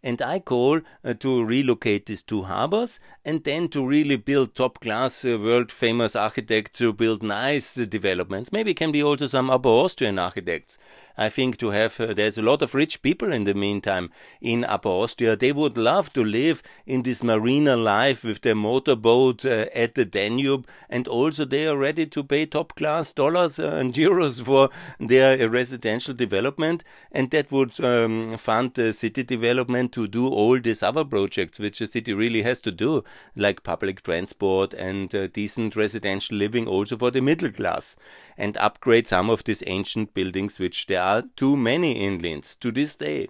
And 0.02 0.22
I 0.22 0.38
call 0.38 0.80
uh, 1.04 1.14
to 1.14 1.44
relocate 1.44 2.06
these 2.06 2.22
two 2.22 2.42
harbors 2.42 3.00
and 3.24 3.44
then 3.44 3.68
to 3.68 3.86
really 3.86 4.16
build 4.16 4.54
top 4.54 4.80
class, 4.80 5.24
uh, 5.24 5.38
world 5.38 5.70
famous 5.70 6.16
architects 6.16 6.78
to 6.78 6.92
build 6.92 7.22
nice 7.22 7.78
uh, 7.78 7.84
developments. 7.84 8.50
Maybe 8.52 8.72
can 8.72 8.92
be 8.92 9.02
also 9.02 9.26
some 9.26 9.50
Upper 9.50 9.68
Austrian 9.68 10.18
architects. 10.18 10.78
I 11.18 11.28
think 11.28 11.58
to 11.58 11.70
have, 11.70 12.00
uh, 12.00 12.14
there's 12.14 12.38
a 12.38 12.42
lot 12.42 12.62
of 12.62 12.74
rich 12.74 13.02
people 13.02 13.30
in 13.30 13.44
the 13.44 13.52
meantime 13.52 14.10
in 14.40 14.64
Upper 14.64 14.88
Austria. 14.88 15.36
They 15.36 15.52
would 15.52 15.76
love 15.76 16.12
to 16.14 16.24
live 16.24 16.62
in 16.86 17.02
this 17.02 17.22
marina 17.22 17.76
life 17.76 18.24
with 18.24 18.40
their 18.40 18.54
motorboat 18.54 19.44
uh, 19.44 19.66
at 19.74 19.96
the 19.96 20.06
Danube 20.06 20.66
and 20.88 21.06
also 21.06 21.44
they 21.44 21.66
are 21.68 21.76
ready 21.76 22.06
to 22.06 22.24
pay 22.24 22.46
top 22.46 22.74
class 22.74 23.12
dollars 23.12 23.58
and 23.58 23.92
euros 24.06 24.42
for 24.42 24.70
their 24.98 25.48
residential 25.48 26.14
development 26.14 26.84
and 27.12 27.30
that 27.30 27.52
would 27.52 27.78
um, 27.84 28.38
fund 28.38 28.72
the 28.74 28.92
city 28.92 29.22
development 29.22 29.89
to 29.92 30.06
do 30.06 30.28
all 30.28 30.58
these 30.58 30.82
other 30.82 31.04
projects 31.04 31.58
which 31.58 31.80
a 31.80 31.86
city 31.86 32.12
really 32.12 32.42
has 32.42 32.60
to 32.62 32.72
do, 32.72 33.04
like 33.36 33.62
public 33.62 34.02
transport 34.02 34.74
and 34.74 35.14
uh, 35.14 35.26
decent 35.28 35.76
residential 35.76 36.36
living 36.36 36.66
also 36.66 36.96
for 36.96 37.10
the 37.10 37.20
middle 37.20 37.50
class, 37.50 37.96
and 38.36 38.56
upgrade 38.56 39.06
some 39.06 39.30
of 39.30 39.44
these 39.44 39.62
ancient 39.66 40.14
buildings 40.14 40.58
which 40.58 40.86
there 40.86 41.02
are 41.02 41.22
too 41.36 41.56
many 41.56 42.04
in 42.04 42.20
Linz 42.20 42.56
to 42.56 42.70
this 42.70 42.96
day. 42.96 43.28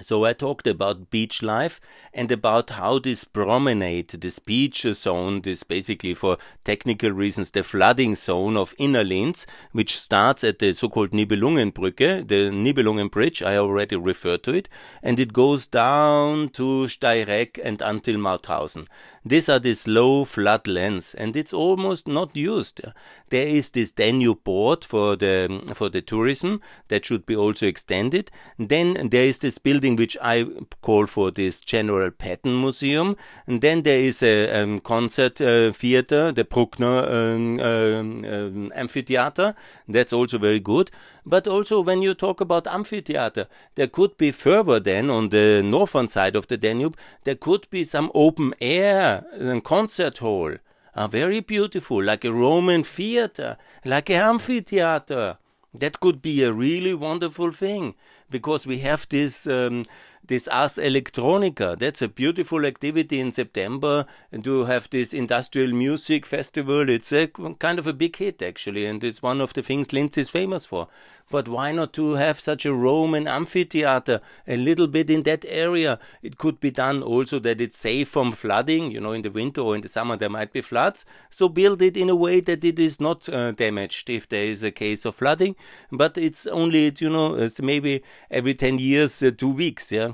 So 0.00 0.24
I 0.24 0.32
talked 0.32 0.66
about 0.66 1.10
beach 1.10 1.42
life 1.42 1.80
and 2.12 2.32
about 2.32 2.70
how 2.70 2.98
this 2.98 3.24
promenade, 3.24 4.08
this 4.08 4.38
beach 4.38 4.82
zone, 4.82 5.42
this 5.42 5.62
basically 5.62 6.14
for 6.14 6.38
technical 6.64 7.10
reasons 7.10 7.50
the 7.50 7.62
flooding 7.62 8.14
zone 8.14 8.56
of 8.56 8.74
Inner 8.78 9.04
Linz, 9.04 9.46
which 9.70 9.98
starts 9.98 10.42
at 10.44 10.58
the 10.58 10.72
so-called 10.72 11.10
Nibelungenbrücke, 11.10 12.26
the 12.26 12.50
Nibelungen 12.50 13.10
Bridge, 13.10 13.42
I 13.42 13.56
already 13.56 13.96
referred 13.96 14.42
to 14.44 14.54
it, 14.54 14.68
and 15.02 15.20
it 15.20 15.32
goes 15.32 15.66
down 15.66 16.48
to 16.50 16.86
Steyregg 16.86 17.60
and 17.62 17.80
until 17.80 18.16
Mauthausen. 18.16 18.88
These 19.24 19.48
are 19.48 19.60
these 19.60 19.86
low 19.86 20.24
flood 20.24 20.66
lands, 20.66 21.14
and 21.14 21.36
it's 21.36 21.52
almost 21.52 22.08
not 22.08 22.34
used. 22.34 22.80
There 23.28 23.46
is 23.46 23.70
this 23.70 23.92
Danube 23.92 24.42
board 24.42 24.84
for 24.84 25.14
the 25.14 25.62
for 25.74 25.88
the 25.88 26.00
tourism 26.00 26.60
that 26.88 27.04
should 27.04 27.24
be 27.24 27.36
also 27.36 27.66
extended. 27.68 28.32
Then 28.58 29.10
there 29.10 29.26
is 29.26 29.38
this 29.38 29.58
building 29.58 29.81
which 29.90 30.16
I 30.22 30.46
call 30.80 31.06
for 31.06 31.30
this 31.30 31.60
General 31.60 32.10
Patton 32.10 32.60
Museum, 32.60 33.16
and 33.46 33.60
then 33.60 33.82
there 33.82 33.98
is 33.98 34.22
a 34.22 34.62
um, 34.62 34.78
concert 34.78 35.40
uh, 35.40 35.72
theater, 35.72 36.32
the 36.32 36.44
Bruckner 36.44 37.04
um, 37.08 37.60
um, 37.60 38.24
um, 38.24 38.72
amphitheater. 38.74 39.54
That's 39.88 40.12
also 40.12 40.38
very 40.38 40.60
good. 40.60 40.90
But 41.26 41.46
also 41.46 41.80
when 41.80 42.02
you 42.02 42.14
talk 42.14 42.40
about 42.40 42.66
amphitheater, 42.66 43.46
there 43.74 43.88
could 43.88 44.16
be 44.16 44.32
further 44.32 44.80
then 44.80 45.10
on 45.10 45.28
the 45.28 45.62
northern 45.62 46.08
side 46.08 46.36
of 46.36 46.46
the 46.46 46.56
Danube, 46.56 46.96
there 47.24 47.34
could 47.34 47.68
be 47.70 47.84
some 47.84 48.10
open 48.14 48.54
air 48.60 49.24
uh, 49.40 49.60
concert 49.60 50.18
hall. 50.18 50.54
Are 50.94 51.08
very 51.08 51.40
beautiful, 51.40 52.02
like 52.02 52.22
a 52.22 52.32
Roman 52.32 52.84
theater, 52.84 53.56
like 53.82 54.10
an 54.10 54.20
amphitheater. 54.20 55.38
That 55.72 56.00
could 56.00 56.20
be 56.20 56.42
a 56.42 56.52
really 56.52 56.92
wonderful 56.92 57.50
thing 57.50 57.94
because 58.32 58.66
we 58.66 58.78
have 58.78 59.08
this 59.08 59.46
um, 59.46 59.84
this 60.26 60.48
Ars 60.48 60.76
Electronica. 60.76 61.78
That's 61.78 62.02
a 62.02 62.08
beautiful 62.08 62.64
activity 62.64 63.20
in 63.20 63.32
September 63.32 64.06
and 64.32 64.42
to 64.44 64.64
have 64.64 64.88
this 64.90 65.12
industrial 65.12 65.72
music 65.72 66.26
festival. 66.26 66.88
It's 66.88 67.12
a 67.12 67.26
kind 67.26 67.78
of 67.78 67.86
a 67.86 67.92
big 67.92 68.16
hit 68.16 68.42
actually, 68.42 68.86
and 68.86 69.04
it's 69.04 69.22
one 69.22 69.40
of 69.40 69.52
the 69.52 69.62
things 69.62 69.92
Linz 69.92 70.18
is 70.18 70.30
famous 70.30 70.66
for. 70.66 70.88
But 71.32 71.48
why 71.48 71.72
not 71.72 71.94
to 71.94 72.12
have 72.12 72.38
such 72.38 72.66
a 72.66 72.74
Roman 72.74 73.26
amphitheater 73.26 74.20
a 74.46 74.56
little 74.58 74.86
bit 74.86 75.08
in 75.08 75.22
that 75.22 75.46
area? 75.48 75.98
It 76.20 76.36
could 76.36 76.60
be 76.60 76.70
done 76.70 77.02
also 77.02 77.38
that 77.38 77.58
it's 77.58 77.78
safe 77.78 78.10
from 78.10 78.32
flooding. 78.32 78.90
You 78.90 79.00
know, 79.00 79.12
in 79.12 79.22
the 79.22 79.30
winter 79.30 79.62
or 79.62 79.74
in 79.74 79.80
the 79.80 79.88
summer 79.88 80.14
there 80.14 80.28
might 80.28 80.52
be 80.52 80.60
floods. 80.60 81.06
So 81.30 81.48
build 81.48 81.80
it 81.80 81.96
in 81.96 82.10
a 82.10 82.14
way 82.14 82.40
that 82.40 82.62
it 82.62 82.78
is 82.78 83.00
not 83.00 83.30
uh, 83.30 83.52
damaged 83.52 84.10
if 84.10 84.28
there 84.28 84.44
is 84.44 84.62
a 84.62 84.70
case 84.70 85.06
of 85.06 85.14
flooding. 85.14 85.56
But 85.90 86.18
it's 86.18 86.46
only, 86.46 86.92
you 86.98 87.08
know, 87.08 87.36
it's 87.36 87.62
maybe 87.62 88.02
every 88.30 88.52
10 88.52 88.78
years, 88.78 89.22
uh, 89.22 89.30
two 89.34 89.52
weeks, 89.52 89.90
yeah. 89.90 90.12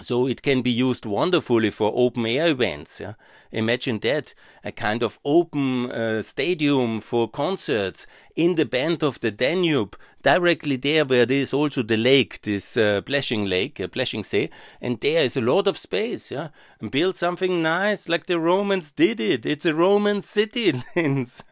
So 0.00 0.28
it 0.28 0.42
can 0.42 0.62
be 0.62 0.70
used 0.70 1.06
wonderfully 1.06 1.70
for 1.70 1.92
open 1.94 2.24
air 2.26 2.48
events. 2.48 3.00
Yeah? 3.00 3.14
Imagine 3.50 3.98
that 4.00 4.34
a 4.62 4.70
kind 4.70 5.02
of 5.02 5.18
open 5.24 5.90
uh, 5.90 6.22
stadium 6.22 7.00
for 7.00 7.28
concerts 7.28 8.06
in 8.36 8.54
the 8.54 8.64
bend 8.64 9.02
of 9.02 9.18
the 9.20 9.30
Danube, 9.30 9.96
directly 10.28 10.76
there 10.76 11.06
where 11.06 11.24
there 11.24 11.40
is 11.40 11.54
also 11.54 11.82
the 11.82 11.96
lake, 11.96 12.42
this 12.42 12.76
uh, 12.76 13.00
Lake, 13.08 13.80
uh, 13.80 14.22
Sea, 14.22 14.50
and 14.78 15.00
there 15.00 15.24
is 15.24 15.38
a 15.38 15.40
lot 15.40 15.66
of 15.66 15.78
space. 15.78 16.30
Yeah, 16.30 16.48
and 16.80 16.90
build 16.90 17.16
something 17.16 17.62
nice 17.62 18.10
like 18.10 18.26
the 18.26 18.38
Romans 18.38 18.92
did 18.92 19.20
it. 19.20 19.46
It's 19.46 19.64
a 19.64 19.72
Roman 19.72 20.20
city, 20.20 20.72
Linz. 20.96 21.44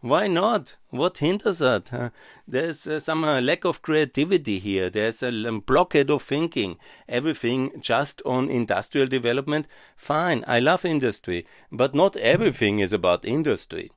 Why 0.00 0.28
not? 0.28 0.76
What 0.90 1.18
hinders 1.18 1.58
that? 1.58 1.88
Huh? 1.88 2.10
There's 2.46 2.86
uh, 2.86 3.00
some 3.00 3.24
uh, 3.24 3.40
lack 3.40 3.64
of 3.64 3.82
creativity 3.82 4.60
here. 4.60 4.90
There's 4.90 5.24
a 5.24 5.32
um, 5.48 5.60
blockade 5.60 6.10
of 6.10 6.22
thinking. 6.22 6.76
Everything 7.08 7.80
just 7.80 8.22
on 8.24 8.48
industrial 8.48 9.08
development. 9.08 9.66
Fine, 9.96 10.44
I 10.46 10.60
love 10.60 10.84
industry, 10.84 11.46
but 11.72 11.96
not 11.96 12.14
everything 12.16 12.78
is 12.78 12.92
about 12.92 13.24
industry 13.24 13.90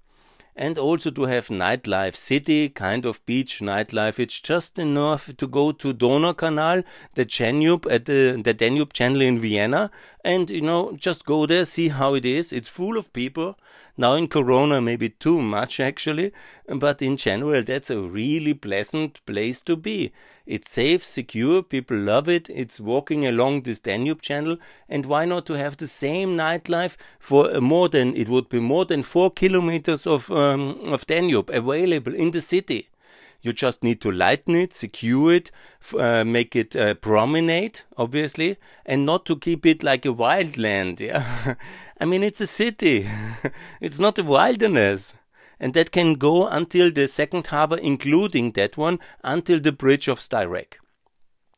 and 0.55 0.77
also 0.77 1.09
to 1.11 1.23
have 1.23 1.47
nightlife, 1.47 2.15
city 2.15 2.69
kind 2.69 3.05
of 3.05 3.25
beach 3.25 3.59
nightlife. 3.59 4.19
It's 4.19 4.39
just 4.39 4.77
enough 4.77 5.35
to 5.37 5.47
go 5.47 5.71
to 5.71 5.93
Donaukanal, 5.93 6.83
the 7.15 7.25
Danube 7.25 7.87
at 7.89 8.05
the, 8.05 8.39
the 8.43 8.53
Danube 8.53 8.93
Channel 8.93 9.21
in 9.21 9.39
Vienna, 9.39 9.89
and 10.23 10.49
you 10.49 10.61
know 10.61 10.93
just 10.95 11.25
go 11.25 11.45
there, 11.45 11.65
see 11.65 11.89
how 11.89 12.13
it 12.13 12.25
is. 12.25 12.51
It's 12.51 12.69
full 12.69 12.97
of 12.97 13.11
people. 13.13 13.57
Now 13.95 14.15
in 14.15 14.27
Corona, 14.27 14.81
maybe 14.81 15.09
too 15.09 15.39
much 15.41 15.79
actually, 15.79 16.31
but 16.67 17.01
in 17.01 17.15
general, 17.15 17.61
that's 17.61 17.91
a 17.91 18.01
really 18.01 18.55
pleasant 18.55 19.23
place 19.25 19.61
to 19.63 19.75
be. 19.75 20.11
It's 20.47 20.69
safe, 20.69 21.03
secure, 21.03 21.61
people 21.61 21.97
love 21.97 22.27
it. 22.27 22.49
It's 22.49 22.79
walking 22.79 23.25
along 23.25 23.61
this 23.61 23.79
Danube 23.79 24.21
channel, 24.21 24.57
and 24.89 25.05
why 25.05 25.25
not 25.25 25.45
to 25.45 25.53
have 25.53 25.77
the 25.77 25.87
same 25.87 26.35
nightlife 26.35 26.97
for 27.19 27.61
more 27.61 27.87
than 27.87 28.15
it 28.15 28.27
would 28.29 28.49
be 28.49 28.59
more 28.59 28.85
than 28.85 29.03
four 29.03 29.29
kilometers 29.29 30.07
of 30.07 30.31
um, 30.31 30.79
of 30.85 31.05
Danube 31.05 31.51
available 31.51 32.15
in 32.15 32.31
the 32.31 32.41
city. 32.41 32.89
You 33.43 33.51
just 33.51 33.83
need 33.83 33.99
to 34.01 34.11
lighten 34.11 34.55
it, 34.55 34.73
secure 34.73 35.33
it, 35.33 35.51
uh, 35.99 36.23
make 36.23 36.55
it 36.55 36.77
uh, 36.77 36.93
promenade, 36.95 37.81
obviously, 37.97 38.55
and 38.85 39.05
not 39.05 39.25
to 39.25 39.35
keep 39.35 39.65
it 39.65 39.83
like 39.83 40.05
a 40.05 40.13
wildland. 40.13 40.99
Yeah, 41.01 41.55
I 42.03 42.05
mean 42.05 42.21
it's 42.21 42.41
a 42.41 42.47
city, 42.47 43.09
it's 43.79 43.97
not 43.97 44.19
a 44.19 44.23
wilderness, 44.23 45.15
and 45.57 45.73
that 45.73 45.93
can 45.93 46.15
go 46.15 46.49
until 46.49 46.91
the 46.91 47.07
second 47.07 47.47
harbor, 47.47 47.77
including 47.77 48.51
that 48.51 48.75
one, 48.75 48.99
until 49.23 49.61
the 49.61 49.71
bridge 49.71 50.09
of 50.09 50.19
Steyregg. 50.19 50.73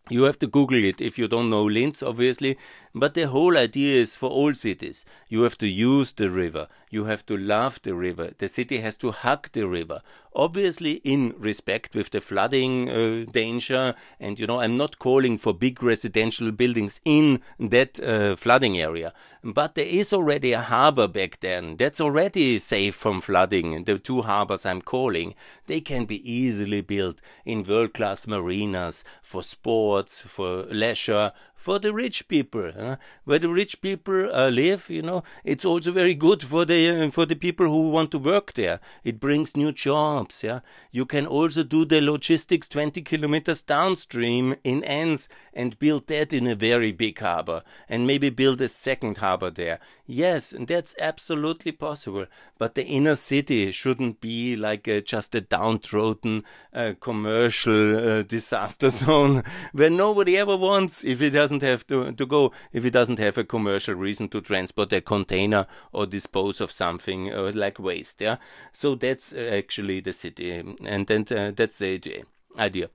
You 0.07 0.21
have 0.25 0.37
to 0.37 0.45
Google 0.45 0.83
it 0.83 1.01
if 1.01 1.17
you 1.17 1.27
don't 1.27 1.49
know 1.49 1.63
Linz, 1.63 2.03
obviously, 2.03 2.59
but 2.95 3.13
the 3.13 3.27
whole 3.27 3.57
idea 3.57 3.95
is 3.95 4.15
for 4.15 4.29
all 4.29 4.53
cities. 4.53 5.05
You 5.27 5.41
have 5.41 5.57
to 5.57 5.67
use 5.67 6.13
the 6.13 6.29
river. 6.29 6.67
You 6.89 7.03
have 7.05 7.25
to 7.25 7.35
love 7.35 7.81
the 7.83 7.93
river. 7.93 8.31
The 8.37 8.47
city 8.47 8.77
has 8.77 8.95
to 8.97 9.11
hug 9.11 9.51
the 9.51 9.67
river. 9.67 10.01
Obviously, 10.33 10.93
in 11.03 11.33
respect 11.37 11.93
with 11.93 12.11
the 12.11 12.21
flooding 12.21 12.89
uh, 12.89 13.25
danger. 13.29 13.95
And, 14.17 14.39
you 14.39 14.47
know, 14.47 14.61
I'm 14.61 14.77
not 14.77 14.97
calling 14.97 15.37
for 15.37 15.53
big 15.53 15.83
residential 15.83 16.51
buildings 16.51 17.01
in 17.03 17.41
that 17.59 17.99
uh, 17.99 18.37
flooding 18.37 18.79
area. 18.79 19.13
But 19.43 19.75
there 19.75 19.85
is 19.85 20.13
already 20.13 20.53
a 20.53 20.61
harbor 20.61 21.07
back 21.07 21.41
then. 21.41 21.75
That's 21.75 22.01
already 22.01 22.59
safe 22.59 22.95
from 22.95 23.19
flooding. 23.19 23.83
The 23.83 23.99
two 23.99 24.21
harbors 24.21 24.65
I'm 24.65 24.81
calling, 24.81 25.35
they 25.67 25.81
can 25.81 26.05
be 26.05 26.19
easily 26.29 26.81
built 26.81 27.21
in 27.45 27.63
world 27.63 27.93
class 27.93 28.25
marinas 28.25 29.03
for 29.21 29.43
sports, 29.43 30.21
for 30.21 30.63
leisure, 30.63 31.33
for 31.55 31.79
the 31.79 31.93
rich 31.93 32.27
people. 32.27 32.71
Huh? 32.77 32.97
Where 33.23 33.39
the 33.39 33.49
rich 33.49 33.81
people 33.81 34.29
uh, 34.33 34.49
live, 34.49 34.89
you 34.89 35.01
know, 35.01 35.23
it's 35.43 35.65
also 35.65 35.91
very 35.91 36.13
good 36.13 36.43
for 36.43 36.65
the 36.65 37.05
uh, 37.05 37.11
for 37.11 37.25
the 37.25 37.35
people 37.35 37.65
who 37.65 37.89
want 37.89 38.11
to 38.11 38.19
work 38.19 38.53
there. 38.53 38.79
It 39.03 39.19
brings 39.19 39.57
new 39.57 39.71
jobs. 39.71 40.43
Yeah, 40.43 40.59
you 40.91 41.05
can 41.05 41.25
also 41.25 41.63
do 41.63 41.85
the 41.85 42.01
logistics 42.01 42.67
20 42.69 43.01
kilometers 43.01 43.61
downstream 43.61 44.55
in 44.63 44.83
Enns 44.83 45.29
and 45.53 45.79
build 45.79 46.07
that 46.07 46.33
in 46.33 46.45
a 46.45 46.55
very 46.55 46.91
big 46.91 47.19
harbor, 47.19 47.63
and 47.89 48.05
maybe 48.05 48.29
build 48.29 48.61
a 48.61 48.67
second 48.67 49.17
harbor 49.17 49.49
there. 49.49 49.79
Yes, 50.07 50.53
and 50.53 50.67
that's 50.67 50.95
absolutely 50.99 51.71
possible. 51.71 52.27
But 52.59 52.75
the 52.75 52.85
inner 52.85 53.15
city 53.15 53.71
shouldn't 53.71 54.21
be 54.21 54.55
like 54.55 54.87
a, 54.87 55.01
just 55.01 55.33
a 55.33 55.41
downtrodden 55.41 56.43
uh, 56.71 56.93
commercial 56.99 57.97
uh, 57.97 58.21
disaster 58.21 58.89
zone 58.91 59.43
where 59.73 59.89
nobody 59.89 60.37
ever 60.37 60.55
wants 60.55 61.03
if 61.03 61.21
it 61.21 61.33
doesn't 61.45 61.61
have 61.61 61.85
to, 61.85 62.11
to 62.11 62.25
go, 62.25 62.51
if 62.73 62.83
he 62.83 62.89
doesn't 62.89 63.19
have 63.19 63.37
a 63.37 63.43
commercial 63.43 63.93
reason 63.93 64.27
to 64.29 64.41
transport 64.41 64.91
a 64.93 65.01
container 65.01 65.67
or 65.93 66.07
dispose 66.07 66.59
of 66.59 66.71
something 66.71 67.31
uh, 67.31 67.51
like 67.53 67.77
waste. 67.77 68.19
Yeah, 68.19 68.37
so 68.73 68.95
that's 68.95 69.31
uh, 69.31 69.51
actually 69.53 69.99
the 69.99 70.13
city, 70.13 70.51
and 70.83 71.05
then 71.05 71.25
uh, 71.29 71.51
that's 71.55 71.77
the 71.77 72.23
idea. 72.57 72.89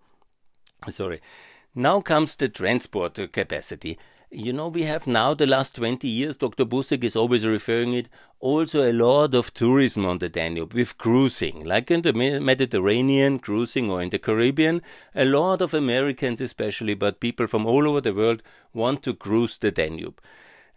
Sorry. 0.89 1.21
Now 1.77 2.01
comes 2.01 2.35
the 2.35 2.49
transport 2.49 3.15
capacity. 3.33 3.97
You 4.33 4.53
know, 4.53 4.69
we 4.69 4.85
have 4.85 5.09
now 5.09 5.35
the 5.35 5.45
last 5.45 5.75
20 5.75 6.07
years, 6.07 6.37
Dr. 6.37 6.65
Busek 6.65 7.03
is 7.03 7.17
always 7.17 7.45
referring 7.45 7.95
it, 7.95 8.09
also 8.39 8.89
a 8.89 8.93
lot 8.93 9.35
of 9.35 9.53
tourism 9.53 10.07
on 10.07 10.19
the 10.19 10.29
Danube 10.29 10.73
with 10.73 10.97
cruising, 10.99 11.65
like 11.65 11.91
in 11.91 12.03
the 12.03 12.13
Mediterranean, 12.13 13.41
cruising, 13.41 13.91
or 13.91 14.01
in 14.01 14.11
the 14.11 14.21
Caribbean. 14.21 14.83
A 15.17 15.25
lot 15.25 15.61
of 15.61 15.75
Americans, 15.75 16.41
especially, 16.41 16.95
but 16.95 17.19
people 17.19 17.49
from 17.49 17.67
all 17.67 17.89
over 17.89 18.01
the 18.01 18.15
world 18.15 18.41
want 18.73 19.03
to 19.03 19.15
cruise 19.15 19.59
the 19.59 19.73
Danube. 19.73 20.21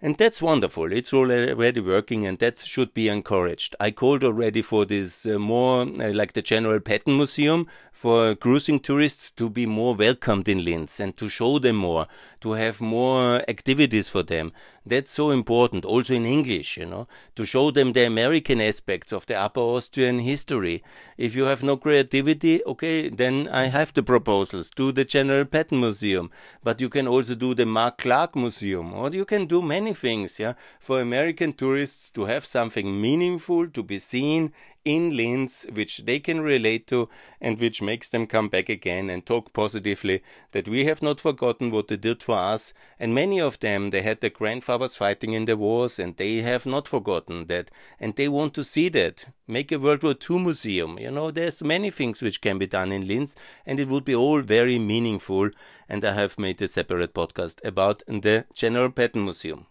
And 0.06 0.18
that's 0.18 0.42
wonderful. 0.42 0.92
It's 0.92 1.14
already 1.14 1.80
working 1.80 2.28
and 2.28 2.38
that 2.40 2.60
should 2.60 2.94
be 2.94 3.08
encouraged. 3.08 3.74
I 3.80 3.92
called 3.92 4.22
already 4.26 4.62
for 4.62 4.84
this 4.84 5.26
uh, 5.26 5.40
more 5.40 5.84
uh, 5.84 6.12
like 6.12 6.34
the 6.34 6.42
General 6.42 6.82
Patton 6.82 7.16
Museum 7.16 7.68
for 7.94 8.36
cruising 8.36 8.82
tourists 8.82 9.32
to 9.32 9.50
be 9.50 9.66
more 9.66 9.96
welcomed 9.96 10.50
in 10.50 10.66
Linz 10.66 11.00
and 11.00 11.16
to 11.16 11.30
show 11.30 11.58
them 11.58 11.78
more, 11.78 12.08
to 12.42 12.52
have 12.52 12.82
more 12.82 13.50
activities 13.50 14.10
for 14.10 14.24
them. 14.24 14.52
That's 14.86 15.12
so 15.12 15.32
important. 15.32 15.86
Also 15.86 16.14
in 16.14 16.26
English, 16.26 16.76
you 16.76 16.86
know, 16.86 17.08
to 17.36 17.46
show 17.46 17.72
them 17.72 17.94
the 17.94 18.06
American 18.06 18.60
aspects 18.60 19.14
of 19.14 19.26
the 19.28 19.36
Upper 19.36 19.62
Austrian 19.62 20.20
history. 20.20 20.84
If 21.18 21.34
you 21.34 21.46
have 21.46 21.64
no 21.64 21.78
creativity, 21.78 22.62
okay, 22.66 23.08
then 23.08 23.48
I 23.48 23.68
have 23.68 23.94
the 23.94 24.04
proposals. 24.04 24.70
Do 24.72 24.92
the 24.92 25.06
General 25.06 25.46
Patton 25.46 25.80
Museum, 25.80 26.30
but 26.62 26.82
you 26.82 26.90
can 26.90 27.08
also 27.08 27.36
do 27.36 27.54
the 27.54 27.66
Mark 27.66 28.00
Clark 28.00 28.36
Museum, 28.36 28.94
or 28.94 29.10
you 29.12 29.24
can 29.24 29.46
do 29.46 29.62
many 29.62 29.93
things, 29.94 30.40
yeah, 30.40 30.54
for 30.80 31.02
American 31.02 31.54
tourists 31.54 32.12
to 32.12 32.26
have 32.26 32.46
something 32.46 33.00
meaningful 33.00 33.68
to 33.68 33.84
be 33.84 34.00
seen 34.00 34.52
in 34.86 35.16
Linz, 35.16 35.66
which 35.74 36.00
they 36.00 36.20
can 36.20 36.42
relate 36.42 36.88
to 36.88 37.10
and 37.40 37.60
which 37.60 37.82
makes 37.82 38.10
them 38.10 38.28
come 38.28 38.50
back 38.50 38.70
again 38.70 39.10
and 39.10 39.26
talk 39.26 39.54
positively 39.54 40.22
that 40.52 40.68
we 40.68 40.86
have 40.86 41.02
not 41.02 41.20
forgotten 41.20 41.72
what 41.72 41.88
they 41.88 41.96
did 41.96 42.22
for 42.22 42.38
us. 42.38 42.74
And 43.00 43.16
many 43.16 43.40
of 43.40 43.60
them, 43.60 43.90
they 43.90 44.02
had 44.02 44.22
their 44.22 44.30
grandfathers 44.30 44.96
fighting 44.96 45.34
in 45.34 45.46
the 45.46 45.58
wars 45.58 46.00
and 46.00 46.18
they 46.18 46.38
have 46.38 46.66
not 46.66 46.88
forgotten 46.88 47.46
that 47.48 47.72
and 48.00 48.16
they 48.16 48.28
want 48.28 48.54
to 48.56 48.64
see 48.64 48.90
that. 48.90 49.26
Make 49.48 49.72
a 49.72 49.80
World 49.80 50.04
War 50.04 50.16
II 50.30 50.40
museum. 50.40 50.98
You 51.00 51.12
know, 51.12 51.32
there's 51.32 51.64
many 51.64 51.90
things 51.90 52.22
which 52.22 52.42
can 52.42 52.58
be 52.58 52.68
done 52.68 52.92
in 52.92 53.08
Linz 53.08 53.36
and 53.66 53.80
it 53.80 53.88
would 53.88 54.06
be 54.06 54.16
all 54.16 54.42
very 54.42 54.80
meaningful. 54.80 55.50
And 55.88 56.04
I 56.04 56.14
have 56.14 56.40
made 56.40 56.62
a 56.62 56.68
separate 56.68 57.14
podcast 57.14 57.64
about 57.66 58.04
the 58.08 58.46
General 58.54 58.90
Patton 58.90 59.24
Museum. 59.24 59.68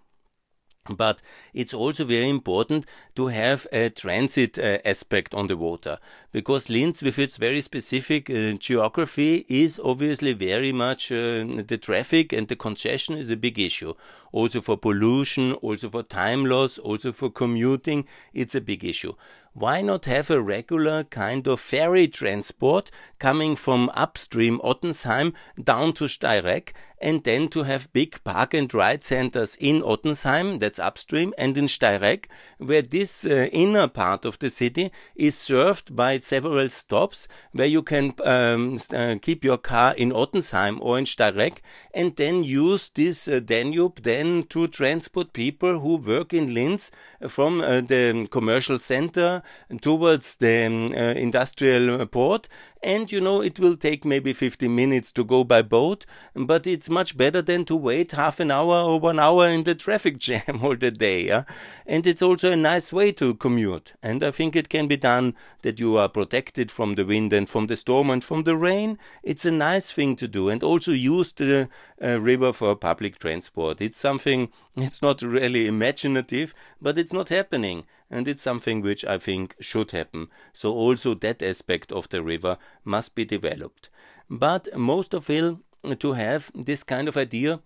But 0.88 1.22
it's 1.54 1.72
also 1.72 2.04
very 2.04 2.28
important 2.28 2.86
to 3.14 3.28
have 3.28 3.68
a 3.72 3.90
transit 3.90 4.58
uh, 4.58 4.78
aspect 4.84 5.32
on 5.32 5.46
the 5.46 5.56
water 5.56 5.98
because 6.32 6.68
Linz, 6.68 7.02
with 7.02 7.20
its 7.20 7.36
very 7.36 7.60
specific 7.60 8.28
uh, 8.28 8.54
geography, 8.54 9.46
is 9.48 9.80
obviously 9.84 10.32
very 10.32 10.72
much 10.72 11.12
uh, 11.12 11.44
the 11.66 11.78
traffic 11.80 12.32
and 12.32 12.48
the 12.48 12.56
congestion 12.56 13.16
is 13.16 13.30
a 13.30 13.36
big 13.36 13.60
issue. 13.60 13.94
Also 14.32 14.60
for 14.60 14.76
pollution, 14.76 15.52
also 15.54 15.88
for 15.88 16.02
time 16.02 16.46
loss, 16.46 16.78
also 16.78 17.12
for 17.12 17.30
commuting, 17.30 18.04
it's 18.32 18.56
a 18.56 18.60
big 18.60 18.84
issue 18.84 19.14
why 19.54 19.82
not 19.82 20.06
have 20.06 20.30
a 20.30 20.40
regular 20.40 21.04
kind 21.04 21.46
of 21.46 21.60
ferry 21.60 22.08
transport 22.08 22.90
coming 23.18 23.54
from 23.54 23.90
upstream 23.94 24.58
Ottensheim 24.60 25.34
down 25.62 25.92
to 25.94 26.04
Steyregg 26.04 26.72
and 27.02 27.24
then 27.24 27.48
to 27.48 27.64
have 27.64 27.92
big 27.92 28.22
park 28.24 28.54
and 28.54 28.72
ride 28.72 29.04
centers 29.04 29.56
in 29.56 29.82
Ottensheim, 29.82 30.60
that's 30.60 30.78
upstream, 30.78 31.34
and 31.36 31.58
in 31.58 31.66
Steyregg, 31.66 32.26
where 32.58 32.82
this 32.82 33.24
uh, 33.24 33.48
inner 33.52 33.88
part 33.88 34.24
of 34.24 34.38
the 34.38 34.48
city 34.50 34.92
is 35.16 35.36
served 35.36 35.94
by 35.94 36.18
several 36.20 36.68
stops 36.70 37.28
where 37.52 37.66
you 37.66 37.82
can 37.82 38.14
um, 38.24 38.78
uh, 38.94 39.16
keep 39.20 39.44
your 39.44 39.58
car 39.58 39.94
in 39.96 40.10
Ottensheim 40.10 40.78
or 40.80 40.98
in 40.98 41.04
Steyregg 41.04 41.58
and 41.92 42.16
then 42.16 42.44
use 42.44 42.90
this 42.90 43.28
uh, 43.28 43.40
Danube 43.40 44.02
then 44.02 44.44
to 44.44 44.68
transport 44.68 45.32
people 45.32 45.80
who 45.80 45.96
work 45.96 46.32
in 46.32 46.54
Linz 46.54 46.90
from 47.28 47.60
uh, 47.60 47.80
the 47.80 48.26
commercial 48.30 48.78
center 48.78 49.42
towards 49.80 50.36
the 50.36 50.66
um, 50.66 50.92
uh, 50.92 51.12
industrial 51.14 52.06
port 52.06 52.48
and 52.82 53.12
you 53.12 53.20
know 53.20 53.40
it 53.40 53.58
will 53.58 53.76
take 53.76 54.04
maybe 54.04 54.32
15 54.32 54.74
minutes 54.74 55.12
to 55.12 55.24
go 55.24 55.44
by 55.44 55.62
boat 55.62 56.04
but 56.34 56.66
it's 56.66 56.88
much 56.88 57.16
better 57.16 57.40
than 57.40 57.64
to 57.64 57.76
wait 57.76 58.12
half 58.12 58.40
an 58.40 58.50
hour 58.50 58.76
or 58.76 58.98
one 58.98 59.18
hour 59.18 59.46
in 59.46 59.64
the 59.64 59.74
traffic 59.74 60.18
jam 60.26 60.60
all 60.62 60.76
the 60.76 60.90
day 60.90 61.26
yeah? 61.26 61.44
and 61.86 62.06
it's 62.06 62.22
also 62.22 62.52
a 62.52 62.56
nice 62.56 62.92
way 62.92 63.12
to 63.12 63.34
commute. 63.34 63.92
And 64.02 64.22
i 64.22 64.30
think 64.30 64.56
it 64.56 64.68
can 64.68 64.86
be 64.88 64.96
done 64.96 65.34
that 65.62 65.78
you 65.78 65.96
are 65.96 66.08
protected 66.08 66.70
from 66.70 66.94
the 66.96 67.04
wind 67.04 67.32
and 67.32 67.48
from 67.48 67.66
the 67.66 67.76
storm 67.76 68.10
and 68.10 68.22
from 68.22 68.42
the 68.42 68.56
rain. 68.56 68.98
It's 69.22 69.44
a 69.44 69.50
nice 69.50 69.90
thing 69.90 70.16
to 70.16 70.28
do 70.28 70.48
and 70.48 70.62
also 70.62 70.92
use 70.92 71.32
the 71.32 71.68
uh, 72.02 72.20
river 72.20 72.52
for 72.52 72.74
public 72.74 73.18
transport. 73.18 73.80
It's 73.80 73.96
something 73.96 74.50
it's 74.76 75.02
not 75.02 75.22
really 75.22 75.66
imaginative 75.66 76.54
but 76.80 76.98
it's 76.98 77.12
not 77.12 77.28
happening 77.28 77.84
and 78.12 78.28
it's 78.28 78.42
something 78.42 78.82
which 78.82 79.04
I 79.04 79.18
think 79.18 79.56
should 79.58 79.90
happen. 79.90 80.28
So 80.52 80.72
also 80.72 81.14
that 81.14 81.42
aspect 81.42 81.90
of 81.90 82.08
the 82.10 82.22
river 82.22 82.58
must 82.84 83.14
be 83.14 83.24
developed. 83.24 83.88
But 84.28 84.68
most 84.76 85.14
of 85.14 85.28
it 85.30 85.56
to 85.98 86.12
have 86.12 86.52
this 86.54 86.84
kind 86.84 87.08
of 87.08 87.16
idea 87.16 87.60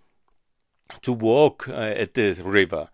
to 1.02 1.12
walk 1.12 1.68
uh, 1.68 1.72
at 1.72 2.14
the 2.14 2.40
river. 2.44 2.88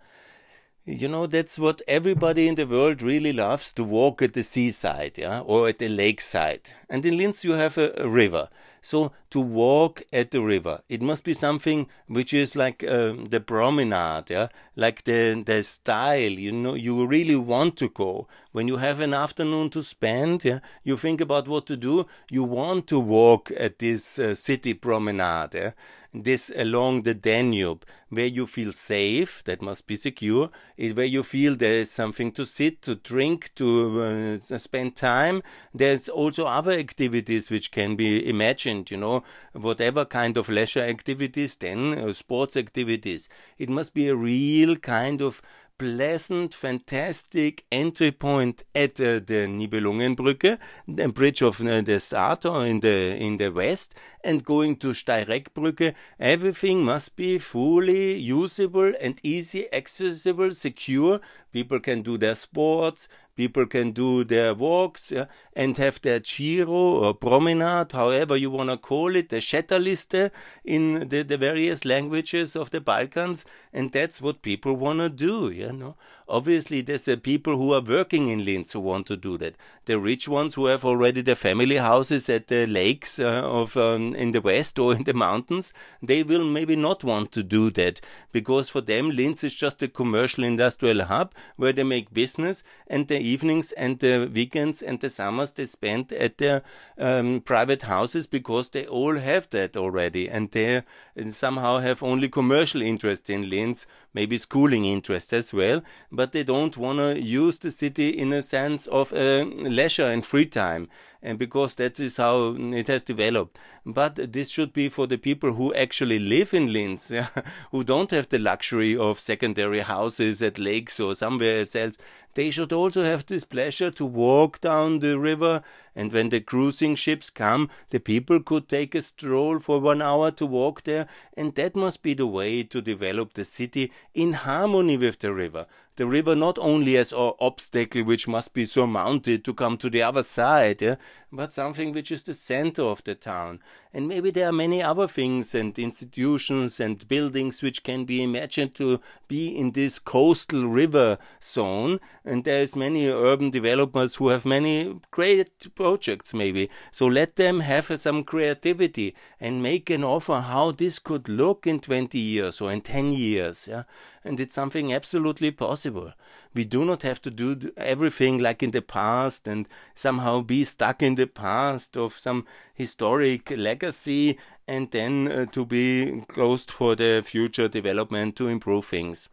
You 0.85 1.07
know, 1.07 1.27
that's 1.29 1.59
what 1.59 1.81
everybody 1.87 2.49
in 2.49 2.57
the 2.57 2.67
world 2.67 3.03
really 3.03 3.33
loves 3.33 3.73
to 3.75 3.85
walk 3.85 4.21
at 4.21 4.33
the 4.33 4.43
seaside, 4.43 5.17
yeah, 5.17 5.41
or 5.41 5.69
at 5.69 5.79
the 5.79 5.88
lakeside. 5.88 6.73
And 6.91 7.05
in 7.07 7.17
Linz, 7.17 7.45
you 7.45 7.53
have 7.53 7.79
a, 7.79 7.93
a 7.99 8.09
river. 8.09 8.49
So 8.83 9.12
to 9.31 9.40
walk 9.40 10.03
at 10.12 10.33
the 10.33 10.40
river, 10.42 10.81
it 10.88 11.01
must 11.01 11.25
be 11.25 11.35
something 11.35 11.87
which 12.09 12.35
is 12.35 12.57
like 12.57 12.83
uh, 12.83 13.14
the 13.31 13.40
promenade, 13.40 14.31
yeah, 14.31 14.49
like 14.77 15.05
the 15.05 15.42
the 15.47 15.62
style. 15.62 16.33
You 16.47 16.53
know, 16.53 16.75
you 16.75 17.07
really 17.07 17.37
want 17.37 17.77
to 17.79 17.88
go 17.88 18.27
when 18.51 18.68
you 18.68 18.79
have 18.79 19.01
an 19.01 19.14
afternoon 19.14 19.71
to 19.71 19.83
spend. 19.83 20.45
Yeah, 20.45 20.59
you 20.83 20.97
think 20.97 21.21
about 21.21 21.49
what 21.49 21.66
to 21.66 21.77
do. 21.77 22.07
You 22.31 22.42
want 22.45 22.87
to 22.88 22.99
walk 22.99 23.53
at 23.57 23.79
this 23.79 24.18
uh, 24.18 24.35
city 24.35 24.75
promenade. 24.75 25.55
Yeah? 25.55 25.73
This 26.14 26.53
along 26.55 27.03
the 27.03 27.14
Danube, 27.14 27.85
where 28.11 28.27
you 28.27 28.46
feel 28.46 28.72
safe, 28.72 29.42
that 29.44 29.62
must 29.62 29.87
be 29.87 29.96
secure, 29.96 30.51
where 30.77 31.07
you 31.07 31.22
feel 31.22 31.57
there 31.57 31.81
is 31.81 31.90
something 31.90 32.31
to 32.33 32.44
sit, 32.44 32.83
to 32.83 32.96
drink, 32.96 33.51
to 33.55 34.38
uh, 34.53 34.59
spend 34.59 34.96
time. 34.96 35.42
There's 35.72 36.09
also 36.09 36.44
other 36.44 36.72
activities 36.72 37.51
which 37.51 37.70
can 37.70 37.96
be 37.96 38.29
imagined, 38.29 38.90
you 38.90 38.98
know, 38.98 39.25
whatever 39.53 40.05
kind 40.05 40.37
of 40.37 40.51
leisure 40.51 40.83
activities, 40.83 41.57
then 41.57 41.98
uh, 41.98 42.12
sports 42.12 42.57
activities. 42.57 43.29
It 43.57 43.70
must 43.70 43.94
be 43.94 44.09
a 44.09 44.16
real 44.16 44.77
kind 44.77 45.22
of 45.22 45.40
pleasant, 45.83 46.55
fantastic 46.55 47.64
entry 47.73 48.12
point 48.12 48.62
at 48.73 49.01
uh, 49.01 49.18
the 49.18 49.49
Nibelungenbrücke, 49.49 50.57
the 50.87 51.09
bridge 51.09 51.42
of 51.42 51.61
uh, 51.61 51.81
the 51.81 51.99
Stator 51.99 52.64
in 52.64 52.79
the 52.79 53.16
in 53.16 53.37
the 53.37 53.51
west, 53.51 53.92
and 54.23 54.45
going 54.45 54.77
to 54.77 54.92
Steyreggbrücke. 54.92 55.95
Everything 56.21 56.85
must 56.85 57.16
be 57.16 57.37
fully 57.38 58.14
usable 58.14 58.92
and 59.01 59.18
easy, 59.25 59.66
accessible, 59.75 60.53
secure. 60.53 61.21
People 61.53 61.81
can 61.81 62.03
do 62.03 62.17
their 62.19 62.35
sports, 62.35 63.09
People 63.35 63.65
can 63.65 63.93
do 63.93 64.25
their 64.25 64.55
walks 64.55 65.11
yeah, 65.11 65.25
and 65.55 65.79
have 65.79 66.03
their 66.03 66.21
Giro 66.21 66.71
or 66.71 67.15
promenade, 67.15 67.93
however 67.93 68.37
you 68.37 68.51
want 68.51 68.69
to 68.69 68.77
call 68.77 69.17
it, 69.17 69.31
the 69.31 69.37
Šetalište 69.37 70.31
in 70.65 71.09
the, 71.09 71.23
the 71.23 71.38
various 71.38 71.87
languages 71.87 72.55
of 72.55 72.71
the 72.73 72.81
Balkans, 72.81 73.47
and 73.73 73.91
that's 73.91 74.21
what 74.21 74.43
people 74.43 74.75
want 74.75 74.99
to 74.99 75.09
do. 75.09 75.51
You 75.51 75.73
know, 75.73 75.97
obviously 76.29 76.83
there's 76.83 77.09
uh, 77.09 77.17
people 77.17 77.57
who 77.57 77.73
are 77.73 77.81
working 77.81 78.29
in 78.29 78.45
Linz 78.45 78.73
who 78.73 78.81
want 78.81 79.07
to 79.07 79.17
do 79.17 79.38
that. 79.38 79.57
The 79.87 79.99
rich 79.99 80.29
ones 80.29 80.55
who 80.55 80.67
have 80.67 80.85
already 80.85 81.23
their 81.23 81.35
family 81.35 81.79
houses 81.79 82.29
at 82.29 82.49
the 82.49 82.67
lakes 82.67 83.19
uh, 83.19 83.43
of 83.45 83.79
um, 83.79 84.15
in 84.15 84.33
the 84.33 84.43
west 84.43 84.79
or 84.79 84.95
in 84.95 85.05
the 85.05 85.15
mountains, 85.15 85.73
they 86.03 86.23
will 86.23 86.45
maybe 86.45 86.77
not 86.77 87.03
want 87.03 87.33
to 87.33 87.43
do 87.43 87.71
that 87.71 88.03
because 88.31 88.69
for 88.69 88.83
them 88.83 89.11
Linz 89.11 89.43
is 89.43 89.55
just 89.55 89.83
a 89.83 89.88
commercial 89.88 90.45
industrial 90.45 91.05
hub 91.05 91.35
where 91.57 91.72
they 91.72 91.83
make 91.83 92.12
business 92.12 92.64
and 92.87 93.09
the 93.09 93.18
evenings 93.18 93.72
and 93.72 93.98
the 93.98 94.31
weekends 94.33 94.83
and 94.83 95.00
the 95.00 95.11
summers 95.11 95.52
they 95.52 95.64
spend 95.64 96.12
at 96.12 96.38
their 96.38 96.62
um, 96.98 97.40
private 97.40 97.83
houses 97.83 98.26
because 98.26 98.70
they 98.70 98.87
all 98.87 99.16
have 99.16 99.48
that 99.50 99.76
already 99.76 100.28
and 100.28 100.50
they 100.52 100.83
somehow 101.31 101.78
have 101.78 102.02
only 102.02 102.28
commercial 102.28 102.83
interest 102.83 103.28
in 103.31 103.48
Linz, 103.48 103.87
maybe 104.14 104.38
schooling 104.38 104.85
interest 104.85 105.33
as 105.33 105.52
well, 105.52 105.83
but 106.11 106.33
they 106.33 106.44
don't 106.44 106.76
want 106.76 106.98
to 106.98 107.22
use 107.22 107.59
the 107.59 107.70
city 107.70 108.09
in 108.11 108.33
a 108.33 108.42
sense 108.42 108.87
of 108.87 109.12
uh, 109.12 109.44
leisure 109.44 110.07
and 110.07 110.24
free 110.24 110.46
time 110.46 110.88
and 111.23 111.39
because 111.39 111.77
that 111.77 112.01
is 112.01 112.17
how 112.17 112.57
it 112.57 112.89
has 112.89 113.05
developed. 113.05 113.59
But 113.87 114.33
this 114.33 114.51
should 114.51 114.73
be 114.73 114.89
for 114.89 115.07
the 115.07 115.19
people 115.19 115.53
who 115.53 115.73
actually 115.75 116.19
live 116.19 116.53
in 116.53 116.73
Linz, 116.73 117.11
yeah, 117.15 117.29
who 117.71 117.85
don't 117.85 118.11
have 118.11 118.29
the 118.29 118.39
luxury 118.39 118.97
of 118.97 119.21
secondary 119.21 119.81
houses 119.81 120.43
at 120.43 120.59
lakes 120.59 120.99
or 120.99 121.15
somewhere 121.15 121.59
else. 121.59 121.99
They 122.35 122.51
should 122.51 122.73
also 122.73 123.05
have 123.05 123.27
this 123.27 123.45
pleasure 123.45 123.90
to 123.90 124.05
walk 124.05 124.61
down 124.61 125.01
the 125.01 125.18
river 125.18 125.62
And 125.95 126.12
when 126.12 126.31
the 126.31 126.40
cruising 126.40 126.95
ships 126.95 127.29
come, 127.29 127.68
the 127.90 128.01
people 128.01 128.40
could 128.40 128.68
take 128.68 128.95
a 128.95 129.03
stroll 129.03 129.59
for 129.59 129.79
one 129.81 130.01
hour 130.01 130.31
to 130.33 130.47
walk 130.47 130.85
there. 130.85 131.07
And 131.37 131.55
that 131.57 131.77
must 131.77 132.03
be 132.03 132.14
the 132.14 132.27
way 132.27 132.62
to 132.62 132.81
develop 132.81 133.35
the 133.35 133.45
city 133.45 133.92
in 134.14 134.33
harmony 134.33 134.97
with 134.97 135.18
the 135.18 135.33
river 135.33 135.66
the 135.97 136.07
river 136.07 136.35
not 136.35 136.59
only 136.59 136.97
as 136.97 137.12
an 137.12 137.33
obstacle 137.38 138.03
which 138.03 138.27
must 138.27 138.55
be 138.55 138.64
surmounted 138.64 139.45
to 139.45 139.53
come 139.53 139.77
to 139.77 139.90
the 139.90 140.03
other 140.03 140.23
side, 140.23 140.81
yeah, 140.81 140.97
but 141.31 141.53
something 141.53 141.92
which 141.92 142.11
is 142.11 142.23
the 142.23 142.33
center 142.33 142.83
of 142.83 143.05
the 143.05 143.14
town. 143.14 143.61
And 143.92 144.09
maybe 144.09 144.31
there 144.31 144.49
are 144.49 144.53
many 144.53 144.83
other 144.83 145.07
things 145.07 145.55
and 145.55 145.79
institutions 145.79 146.81
and 146.81 147.07
buildings 147.09 147.62
which 147.62 147.83
can 147.83 148.05
be 148.07 148.23
imagined 148.23 148.75
to 148.77 149.01
be 149.29 149.49
in 149.49 149.73
this 149.73 149.99
coastal 149.99 150.66
river 150.66 151.18
zone. 151.42 152.01
And 152.25 152.45
there 152.45 152.63
is 152.63 152.77
many 152.77 153.09
urban 153.09 153.51
developers 153.51 154.17
who 154.17 154.29
have 154.29 154.45
many 154.45 155.01
great 155.11 155.75
projects 155.75 156.33
maybe. 156.33 156.71
So 156.91 157.07
let 157.07 157.37
them 157.37 157.61
have 157.61 157.87
some 158.01 158.25
creativity 158.25 159.15
and 159.41 159.63
make 159.63 159.91
an 159.91 160.05
offer 160.05 160.41
how 160.41 160.71
this 160.71 160.99
could 160.99 161.29
look 161.29 161.67
in 161.67 161.81
20 161.81 162.19
years 162.19 162.61
or 162.61 162.73
in 162.73 162.81
10 162.81 163.13
years. 163.13 163.69
Yeah? 163.69 163.85
and 164.25 164.39
it's 164.39 164.55
something 164.55 164.93
absolutely 164.93 165.51
possible. 165.51 166.13
We 166.55 166.65
do 166.65 166.85
not 166.85 167.03
have 167.03 167.21
to 167.23 167.31
do 167.31 167.73
everything 167.77 168.39
like 168.39 168.63
in 168.63 168.71
the 168.71 168.83
past 168.83 169.49
and 169.49 169.69
somehow 169.95 170.43
be 170.43 170.65
stuck 170.65 171.03
in 171.03 171.17
the 171.17 171.27
past 171.27 171.97
of 171.97 172.15
some 172.15 172.47
historic 172.75 173.51
legacy 173.51 174.39
and 174.69 174.91
then 174.91 175.29
uh, 175.29 175.47
to 175.47 175.65
be 175.67 176.23
closed 176.29 176.71
for 176.71 176.95
the 176.95 177.23
future 177.25 177.69
development 177.69 178.37
to 178.37 178.49
improve 178.49 178.87
things. 178.87 179.29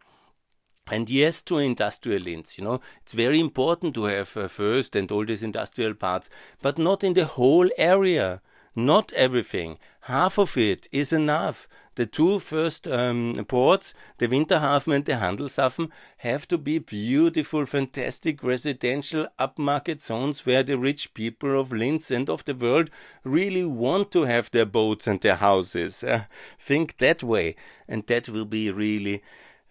And 0.90 1.08
yes, 1.08 1.40
to 1.42 1.58
industrial 1.58 2.22
Linz, 2.22 2.58
you 2.58 2.64
know, 2.64 2.80
it's 3.00 3.12
very 3.12 3.38
important 3.38 3.94
to 3.94 4.04
have 4.04 4.36
uh, 4.36 4.48
first 4.48 4.96
and 4.96 5.10
all 5.12 5.24
these 5.24 5.44
industrial 5.44 5.94
parts, 5.94 6.28
but 6.60 6.78
not 6.78 7.04
in 7.04 7.14
the 7.14 7.26
whole 7.26 7.70
area. 7.78 8.42
Not 8.74 9.12
everything. 9.12 9.78
Half 10.02 10.38
of 10.38 10.56
it 10.56 10.88
is 10.92 11.12
enough. 11.12 11.68
The 11.96 12.06
two 12.06 12.38
first 12.38 12.86
um, 12.86 13.34
ports, 13.48 13.94
the 14.18 14.28
Winterhafen 14.28 14.94
and 14.94 15.04
the 15.04 15.14
Handelshafen, 15.14 15.90
have 16.18 16.46
to 16.48 16.56
be 16.56 16.78
beautiful, 16.78 17.66
fantastic 17.66 18.42
residential 18.44 19.26
upmarket 19.38 20.00
zones 20.00 20.46
where 20.46 20.62
the 20.62 20.78
rich 20.78 21.14
people 21.14 21.60
of 21.60 21.72
Linz 21.72 22.10
and 22.10 22.30
of 22.30 22.44
the 22.44 22.54
world 22.54 22.90
really 23.24 23.64
want 23.64 24.12
to 24.12 24.22
have 24.22 24.50
their 24.50 24.66
boats 24.66 25.06
and 25.06 25.20
their 25.20 25.36
houses. 25.36 26.04
Uh, 26.04 26.24
think 26.58 26.98
that 26.98 27.22
way, 27.22 27.56
and 27.88 28.06
that 28.06 28.28
will 28.28 28.46
be 28.46 28.70
really 28.70 29.22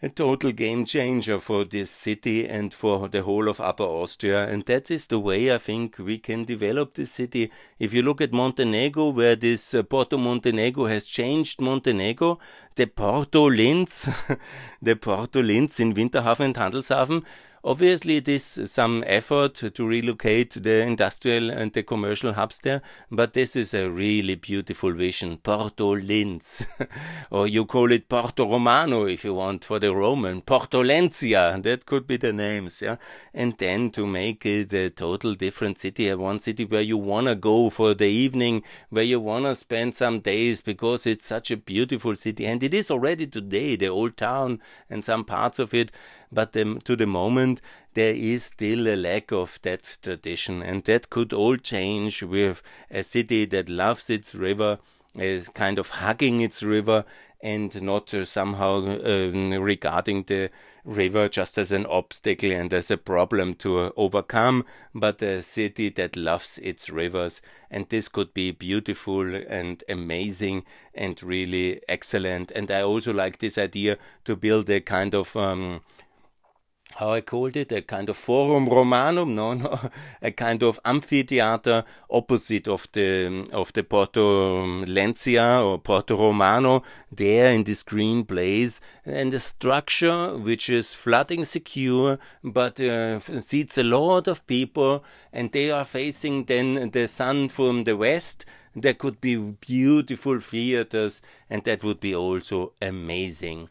a 0.02 0.08
total 0.08 0.54
game 0.54 0.86
changer 0.86 1.40
for 1.40 1.66
this 1.66 1.92
city 1.92 2.48
and 2.48 2.74
for 2.74 3.10
the 3.10 3.22
whole 3.24 3.50
of 3.50 3.60
Upper 3.60 3.84
Austria. 3.84 4.48
And 4.48 4.64
that 4.66 4.90
is 4.90 5.08
the 5.08 5.20
way 5.20 5.54
I 5.54 5.58
think 5.58 5.98
we 5.98 6.18
can 6.18 6.46
develop 6.46 6.94
this 6.94 7.12
city. 7.12 7.52
If 7.80 7.94
you 7.94 8.02
look 8.02 8.22
at 8.22 8.32
Montenegro, 8.32 9.10
where 9.10 9.36
this 9.36 9.74
uh, 9.74 9.84
Porto 9.84 10.18
Montenegro 10.18 10.86
has 10.86 11.06
changed 11.06 11.60
Montenegro, 11.60 12.40
the 12.76 12.88
Porto 12.88 13.50
Linz, 13.50 14.10
the 14.82 14.96
Porto 14.96 15.44
Linz 15.44 15.82
in 15.82 15.94
Winterhafen 15.94 16.46
and 16.46 16.56
Handelshafen 16.56 17.26
Obviously, 17.64 18.18
it 18.18 18.28
is 18.30 18.44
some 18.72 19.04
effort 19.06 19.56
to 19.56 19.86
relocate 19.86 20.52
the 20.52 20.82
industrial 20.82 21.50
and 21.50 21.74
the 21.74 21.84
commercial 21.84 22.32
hubs 22.32 22.60
there, 22.60 22.82
but 23.12 23.34
this 23.34 23.54
is 23.56 23.74
a 23.74 23.90
really 23.90 24.36
beautiful 24.36 24.94
vision. 24.94 25.36
Porto 25.38 25.96
Linz, 25.96 26.66
or 27.32 27.48
you 27.48 27.66
call 27.66 27.92
it 27.92 28.08
Porto 28.08 28.50
Romano 28.50 29.06
if 29.06 29.26
you 29.26 29.34
want 29.34 29.66
for 29.66 29.78
the 29.78 29.94
Roman. 29.94 30.42
Porto 30.42 30.84
Lenzia, 30.84 31.62
that 31.62 31.86
could 31.86 32.08
be 32.08 32.16
the 32.16 32.32
names, 32.32 32.82
yeah. 32.82 32.96
And 33.34 33.58
then 33.58 33.90
to 33.92 34.08
make 34.08 34.46
it 34.46 34.72
a 34.72 34.90
total 34.90 35.36
different 35.36 35.78
city, 35.78 36.08
a 36.08 36.18
one 36.18 36.40
city 36.40 36.64
where 36.64 36.82
you 36.82 36.98
wanna 36.98 37.36
go 37.36 37.70
for 37.70 37.94
the 37.94 38.08
evening, 38.08 38.64
where 38.90 39.04
you 39.04 39.20
wanna 39.20 39.54
spend 39.56 39.96
some 39.96 40.22
days 40.22 40.62
because 40.62 41.06
it's 41.06 41.26
such 41.26 41.52
a 41.52 41.58
beautiful 41.58 42.16
city, 42.16 42.46
and 42.46 42.64
it 42.64 42.74
is 42.74 42.90
already 42.90 43.28
today 43.28 43.76
the 43.76 43.90
old 43.90 44.16
town 44.16 44.62
and 44.90 45.04
some 45.04 45.26
parts 45.26 45.60
of 45.60 45.74
it 45.74 45.92
but 46.32 46.54
to 46.54 46.96
the 46.96 47.08
moment 47.08 47.62
there 47.94 48.14
is 48.14 48.44
still 48.44 48.88
a 48.88 48.96
lack 48.96 49.32
of 49.32 49.60
that 49.64 49.98
tradition, 50.02 50.62
and 50.62 50.84
that 50.86 51.10
could 51.10 51.34
all 51.34 51.58
change 51.58 52.24
with 52.24 52.62
a 52.92 53.04
city 53.04 53.46
that 53.46 53.70
loves 53.70 54.10
its 54.10 54.36
river, 54.36 54.80
is 55.16 55.50
kind 55.50 55.80
of 55.80 55.90
hugging 55.90 56.42
its 56.42 56.62
river, 56.64 57.04
and 57.42 57.82
not 57.82 58.14
uh, 58.14 58.26
somehow 58.26 58.78
um, 59.04 59.54
regarding 59.54 60.24
the 60.24 60.50
river 60.84 61.30
just 61.30 61.58
as 61.58 61.72
an 61.72 61.86
obstacle 61.86 62.52
and 62.52 62.74
as 62.74 62.92
a 62.92 62.98
problem 62.98 63.54
to 63.54 63.80
uh, 63.80 63.90
overcome, 63.96 64.66
but 64.94 65.22
a 65.22 65.42
city 65.42 65.90
that 65.90 66.16
loves 66.16 66.58
its 66.60 66.90
rivers. 66.90 67.42
And 67.72 67.88
this 67.90 68.10
could 68.10 68.34
be 68.34 68.52
beautiful 68.52 69.36
and 69.36 69.84
amazing 69.88 70.66
and 70.94 71.22
really 71.24 71.82
excellent. 71.88 72.52
And 72.52 72.70
I 72.72 72.82
also 72.82 73.14
like 73.14 73.40
this 73.40 73.58
idea 73.58 73.98
to 74.26 74.36
build 74.36 74.70
a 74.70 74.82
kind 74.82 75.16
of 75.16 75.36
um, 75.36 75.82
how 77.00 77.14
I 77.14 77.22
called 77.22 77.56
it, 77.56 77.72
a 77.72 77.82
kind 77.82 78.10
of 78.10 78.18
forum 78.18 78.68
romanum, 78.68 79.34
no, 79.34 79.54
no, 79.54 79.80
a 80.22 80.32
kind 80.32 80.62
of 80.62 80.82
amphitheater 80.84 81.86
opposite 82.10 82.68
of 82.68 82.90
the 82.92 83.48
of 83.54 83.72
the 83.72 83.84
Porto 83.84 84.66
Lenzia 84.86 85.66
or 85.66 85.80
Porto 85.80 86.18
Romano, 86.18 86.84
there 87.10 87.52
in 87.54 87.64
this 87.64 87.84
green 87.84 88.26
place, 88.26 88.82
and 89.06 89.34
a 89.34 89.40
structure 89.40 90.38
which 90.38 90.70
is 90.70 90.94
flooding 90.94 91.46
secure, 91.46 92.20
but 92.44 92.82
uh, 92.82 93.22
seats 93.40 93.78
a 93.78 93.84
lot 93.84 94.28
of 94.28 94.46
people, 94.46 95.02
and 95.32 95.54
they 95.54 95.72
are 95.72 95.86
facing 95.86 96.44
then 96.46 96.90
the 96.90 97.08
sun 97.08 97.48
from 97.48 97.86
the 97.86 97.96
west. 97.96 98.46
There 98.76 98.94
could 98.94 99.22
be 99.22 99.36
beautiful 99.38 100.42
theaters, 100.42 101.22
and 101.50 101.64
that 101.64 101.82
would 101.84 102.02
be 102.02 102.14
also 102.14 102.74
amazing. 102.82 103.70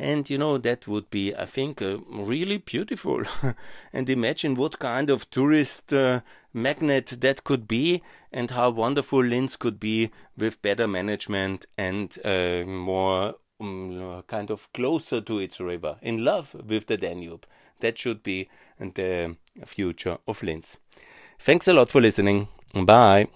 And 0.00 0.30
you 0.30 0.38
know, 0.38 0.56
that 0.56 0.88
would 0.88 1.10
be, 1.10 1.34
I 1.34 1.44
think, 1.44 1.82
uh, 1.82 1.98
really 2.08 2.56
beautiful. 2.56 3.22
and 3.92 4.08
imagine 4.08 4.54
what 4.54 4.78
kind 4.78 5.10
of 5.10 5.28
tourist 5.28 5.92
uh, 5.92 6.22
magnet 6.54 7.18
that 7.20 7.44
could 7.44 7.68
be, 7.68 8.02
and 8.32 8.50
how 8.50 8.70
wonderful 8.70 9.22
Linz 9.22 9.56
could 9.56 9.78
be 9.78 10.10
with 10.38 10.62
better 10.62 10.88
management 10.88 11.66
and 11.76 12.16
uh, 12.24 12.64
more 12.64 13.34
um, 13.60 14.22
kind 14.26 14.50
of 14.50 14.72
closer 14.72 15.20
to 15.20 15.38
its 15.38 15.60
river, 15.60 15.98
in 16.00 16.24
love 16.24 16.56
with 16.66 16.86
the 16.86 16.96
Danube. 16.96 17.44
That 17.80 17.98
should 17.98 18.22
be 18.22 18.48
the 18.78 19.36
future 19.66 20.16
of 20.26 20.42
Linz. 20.42 20.78
Thanks 21.38 21.68
a 21.68 21.74
lot 21.74 21.90
for 21.90 22.00
listening. 22.00 22.48
Bye. 22.72 23.28